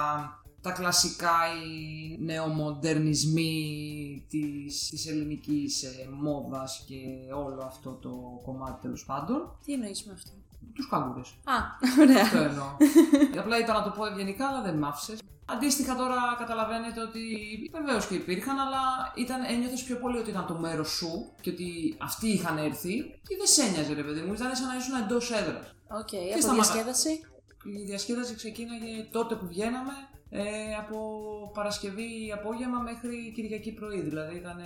τα 0.62 0.72
κλασικά 0.72 1.36
οι 1.64 2.18
νεομοντερνισμοί 2.24 3.54
της, 4.30 4.90
της 4.90 5.08
ελληνικής 5.08 5.84
ε, 5.84 6.10
μόδας 6.22 6.84
και 6.88 6.96
όλο 7.34 7.62
αυτό 7.62 7.92
το 7.92 8.42
κομμάτι 8.46 8.82
τέλος 8.82 9.06
πάντων. 9.06 9.58
Τι 9.66 9.74
εννοείς 9.74 10.06
με 10.06 10.14
αυτό; 10.14 10.32
Τους 10.74 10.90
κάγκουρες. 10.90 11.30
Α, 11.30 11.56
ωραία. 12.00 12.22
Αυτό 12.24 12.38
εννοώ. 12.38 12.66
Απλά 13.40 13.60
είπα 13.60 13.74
να 13.74 13.84
το 13.84 13.90
πω 13.90 14.06
ευγενικά, 14.06 14.48
αλλά 14.48 14.62
δεν 14.62 14.76
μ' 14.78 14.86
άφησες. 14.86 15.20
Αντίστοιχα 15.50 15.96
τώρα 15.96 16.36
καταλαβαίνετε 16.38 17.02
ότι 17.02 17.22
βεβαίως 17.72 18.06
και 18.08 18.16
υπήρχαν, 18.16 18.60
αλλά 18.60 18.82
ήταν, 19.16 19.44
ένιωθες 19.44 19.84
πιο 19.84 19.96
πολύ 19.98 20.18
ότι 20.18 20.30
ήταν 20.30 20.46
το 20.46 20.54
μέρος 20.54 20.90
σου 20.90 21.32
και 21.42 21.50
ότι 21.50 21.98
αυτοί 22.02 22.28
είχαν 22.28 22.58
έρθει 22.58 22.96
και 23.28 23.36
δεν 23.38 23.48
σε 23.48 23.62
ένοιαζε 23.64 23.94
ρε 23.94 24.04
παιδί 24.04 24.22
μου, 24.22 24.34
ήταν 24.34 24.56
σαν 24.56 24.68
να 24.68 24.76
ήσουν 24.76 24.96
εντός 25.02 25.32
έδρας. 25.32 25.76
Οκ, 26.00 26.08
στα 26.08 26.18
από 26.18 26.48
μαγα- 26.48 26.54
διασκέδαση; 26.54 27.10
Η 27.64 27.84
διασκέδαση 27.86 28.36
ξεκίναγε 28.36 29.08
τότε 29.12 29.36
που 29.36 29.48
βγαίναμε 29.48 29.94
ε, 30.30 30.42
από 30.80 30.98
Παρασκευή 31.54 32.32
απόγευμα 32.34 32.80
μέχρι 32.80 33.32
Κυριακή 33.36 33.72
πρωί. 33.74 34.02
Δηλαδή 34.02 34.36
ήταν 34.36 34.58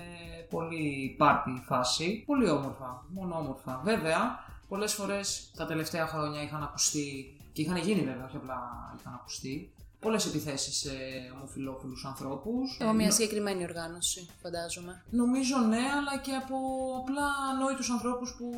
πολύ 0.49 1.15
πάρτι 1.17 1.63
φάση. 1.65 2.23
Πολύ 2.25 2.49
όμορφα. 2.49 3.05
Μόνο 3.09 3.35
όμορφα. 3.37 3.81
Βέβαια, 3.83 4.39
πολλές 4.71 4.93
φορές 4.93 5.51
τα 5.57 5.65
τελευταία 5.65 6.07
χρόνια 6.07 6.41
είχαν 6.41 6.63
ακουστεί 6.63 7.37
και 7.53 7.61
είχαν 7.61 7.77
γίνει 7.77 8.01
βέβαια, 8.01 8.25
όχι 8.25 8.35
απλά 8.35 8.59
είχαν 8.99 9.13
ακουστεί. 9.13 9.73
Πολλές 9.99 10.25
επιθέσεις 10.25 10.75
σε 10.75 10.91
ομοφυλόφιλους 11.35 12.05
ανθρώπους. 12.05 12.77
Από 12.81 12.93
μια 12.93 13.11
συγκεκριμένη 13.11 13.63
οργάνωση, 13.63 14.29
φαντάζομαι. 14.41 15.03
Νομίζω 15.09 15.57
ναι, 15.57 15.77
αλλά 15.97 16.21
και 16.21 16.31
από 16.31 16.55
απλά 17.01 17.27
ανόητους 17.53 17.89
ανθρώπους 17.89 18.35
που 18.37 18.49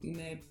είναι 0.00 0.42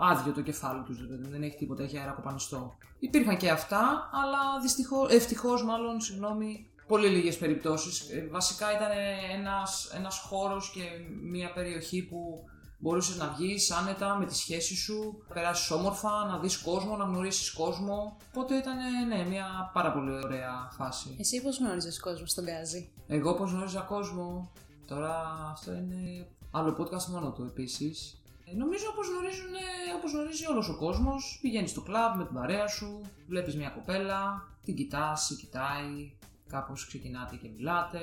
άδειο 0.00 0.32
το 0.32 0.42
κεφάλι 0.42 0.82
τους, 0.82 0.96
δηλαδή, 1.06 1.28
δεν 1.28 1.42
έχει 1.42 1.56
τίποτα, 1.56 1.82
έχει 1.82 1.98
αέρα 1.98 2.12
κοπανιστό. 2.12 2.76
Υπήρχαν 2.98 3.36
και 3.36 3.50
αυτά, 3.50 4.10
αλλά 4.12 4.60
δυστυχώς, 4.62 5.12
ευτυχώς 5.12 5.64
μάλλον, 5.64 6.00
συγγνώμη, 6.00 6.70
πολύ 6.86 7.08
λίγες 7.08 7.38
περιπτώσεις. 7.38 8.10
Ε, 8.10 8.28
βασικά 8.30 8.76
ήταν 8.76 8.90
ένας, 9.38 9.90
ένας 9.94 10.18
χώρος 10.18 10.70
και 10.70 10.82
μια 11.22 11.52
περιοχή 11.52 12.02
που 12.02 12.44
Μπορούσες 12.84 13.16
να 13.16 13.28
βγεις 13.28 13.70
άνετα 13.70 14.16
με 14.18 14.26
τη 14.26 14.34
σχέση 14.36 14.76
σου, 14.76 15.24
να 15.28 15.34
περάσεις 15.34 15.70
όμορφα, 15.70 16.24
να 16.24 16.38
δεις 16.38 16.58
κόσμο, 16.58 16.96
να 16.96 17.04
γνωρίσεις 17.04 17.52
κόσμο. 17.52 18.16
Οπότε 18.30 18.56
ήταν 18.56 18.76
ναι, 19.08 19.24
μια 19.24 19.70
πάρα 19.72 19.92
πολύ 19.92 20.10
ωραία 20.10 20.68
φάση. 20.76 21.16
Εσύ 21.18 21.42
πώς 21.42 21.58
γνώριζες 21.58 22.00
κόσμο 22.00 22.26
στον 22.26 22.44
Γκάζι; 22.44 22.92
Εγώ 23.06 23.34
πώς 23.34 23.50
γνώριζα 23.50 23.80
κόσμο. 23.80 24.50
Τώρα 24.86 25.14
αυτό 25.52 25.72
είναι 25.72 26.26
άλλο 26.50 26.76
podcast 26.78 27.04
μόνο 27.04 27.32
του 27.32 27.42
επίσης. 27.42 28.22
Ε, 28.44 28.56
νομίζω 28.56 28.84
όπως, 28.92 29.08
γνωρίζουν, 29.08 29.54
όπως 29.96 30.12
γνωρίζει 30.12 30.46
όλος 30.46 30.68
ο 30.68 30.76
κόσμος, 30.76 31.38
πηγαίνεις 31.42 31.70
στο 31.70 31.80
κλαμπ 31.80 32.16
με 32.16 32.24
την 32.24 32.34
παρέα 32.34 32.66
σου, 32.66 33.00
βλέπεις 33.28 33.56
μια 33.56 33.68
κοπέλα, 33.68 34.48
την 34.64 34.74
κοιτάς, 34.74 35.24
σε 35.24 35.34
κοιτάει, 35.34 36.16
κάπως 36.48 36.86
ξεκινάτε 36.86 37.36
και 37.36 37.48
μιλάτε, 37.56 37.98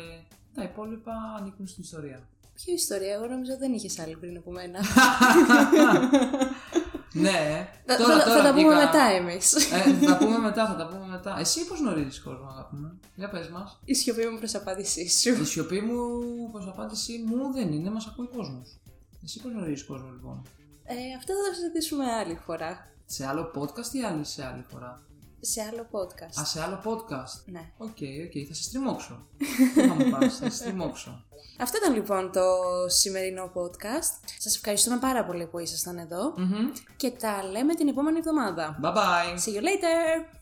τα 0.53 0.63
υπόλοιπα 0.63 1.13
ανήκουν 1.37 1.67
στην 1.67 1.83
ιστορία. 1.83 2.29
Ποια 2.63 2.73
ιστορία, 2.73 3.13
εγώ 3.13 3.25
νομίζω 3.27 3.57
δεν 3.57 3.73
είχες 3.73 3.99
άλλη 3.99 4.15
πριν 4.15 4.37
από 4.37 4.51
μένα. 4.51 4.79
ναι, 7.13 7.69
Θα, 7.85 7.95
τώρα, 7.97 8.17
θα, 8.17 8.23
τώρα 8.23 8.35
θα 8.37 8.43
τα 8.43 8.53
πούμε 8.53 8.67
βγήκα- 8.67 8.85
μετά 8.85 9.03
εμείς. 9.03 9.53
Ε, 9.53 9.93
θα 10.01 10.05
τα 10.05 10.17
πούμε 10.17 10.37
μετά, 10.37 10.65
θα 10.67 10.75
τα 10.75 10.87
πούμε 10.87 11.05
μετά. 11.07 11.35
Εσύ 11.39 11.65
πώς 11.67 11.79
γνωρίζεις 11.79 12.21
κόσμο, 12.21 12.47
αγάπη 12.49 12.75
μου. 12.75 12.99
Για 13.15 13.29
πες 13.29 13.49
μας. 13.49 13.79
Η 13.85 13.93
σιωπή 13.95 14.25
μου 14.25 14.37
προς 14.37 14.55
απάντησή 14.55 15.09
σου. 15.09 15.41
Η 15.41 15.45
σιωπή 15.45 15.81
μου, 15.81 15.97
προς 16.51 16.67
απάντηση 16.67 17.23
μου 17.27 17.51
δεν 17.53 17.71
είναι, 17.71 17.89
μας 17.89 18.07
ακούει 18.07 18.27
κόσμος. 18.27 18.79
Εσύ 19.23 19.39
πώς 19.41 19.51
γνωρίζεις 19.51 19.85
κόσμο 19.85 20.09
λοιπόν; 20.11 20.41
Ε, 20.83 20.93
αυτό 21.17 21.33
θα 21.33 21.49
το 21.49 21.55
συζητήσουμε 21.55 22.05
άλλη 22.11 22.39
φορά. 22.45 22.87
Σε 23.05 23.25
άλλο 23.27 23.51
podcast 23.55 23.93
ή 23.93 24.01
άλλη 24.03 24.25
σε 24.25 24.45
άλλη 24.45 24.65
φορά; 24.71 25.01
Σε 25.41 25.61
άλλο 25.61 25.87
podcast. 25.91 26.41
Α, 26.41 26.45
σε 26.45 26.61
άλλο 26.63 26.81
podcast. 26.85 27.43
Ναι. 27.45 27.71
Ok, 27.77 27.87
ok, 28.25 28.45
θα 28.47 28.53
σε 28.53 28.63
στριμώξω. 28.63 29.27
Δεν 29.75 29.87
θα 29.87 29.93
μου 29.93 30.09
πας, 30.09 30.37
θα 30.37 30.49
σε 30.49 30.55
στριμώξω. 30.57 31.25
Αυτό 31.63 31.77
ήταν 31.77 31.93
λοιπόν 31.93 32.31
το 32.31 32.41
σημερινό 32.87 33.51
podcast. 33.55 34.29
Σας 34.39 34.55
ευχαριστούμε 34.55 34.97
πάρα 34.97 35.25
πολύ 35.25 35.45
που 35.45 35.59
ήσασταν 35.59 35.97
εδώ 35.97 36.33
Μμμ. 36.37 36.71
και 36.95 37.11
τα 37.11 37.43
λέμε 37.51 37.75
την 37.75 37.87
επόμενη 37.87 38.17
εβδομάδα. 38.17 38.79
Bye 38.83 38.93
bye. 38.95 39.33
See 39.35 39.55
you 39.55 39.61
later! 39.61 40.40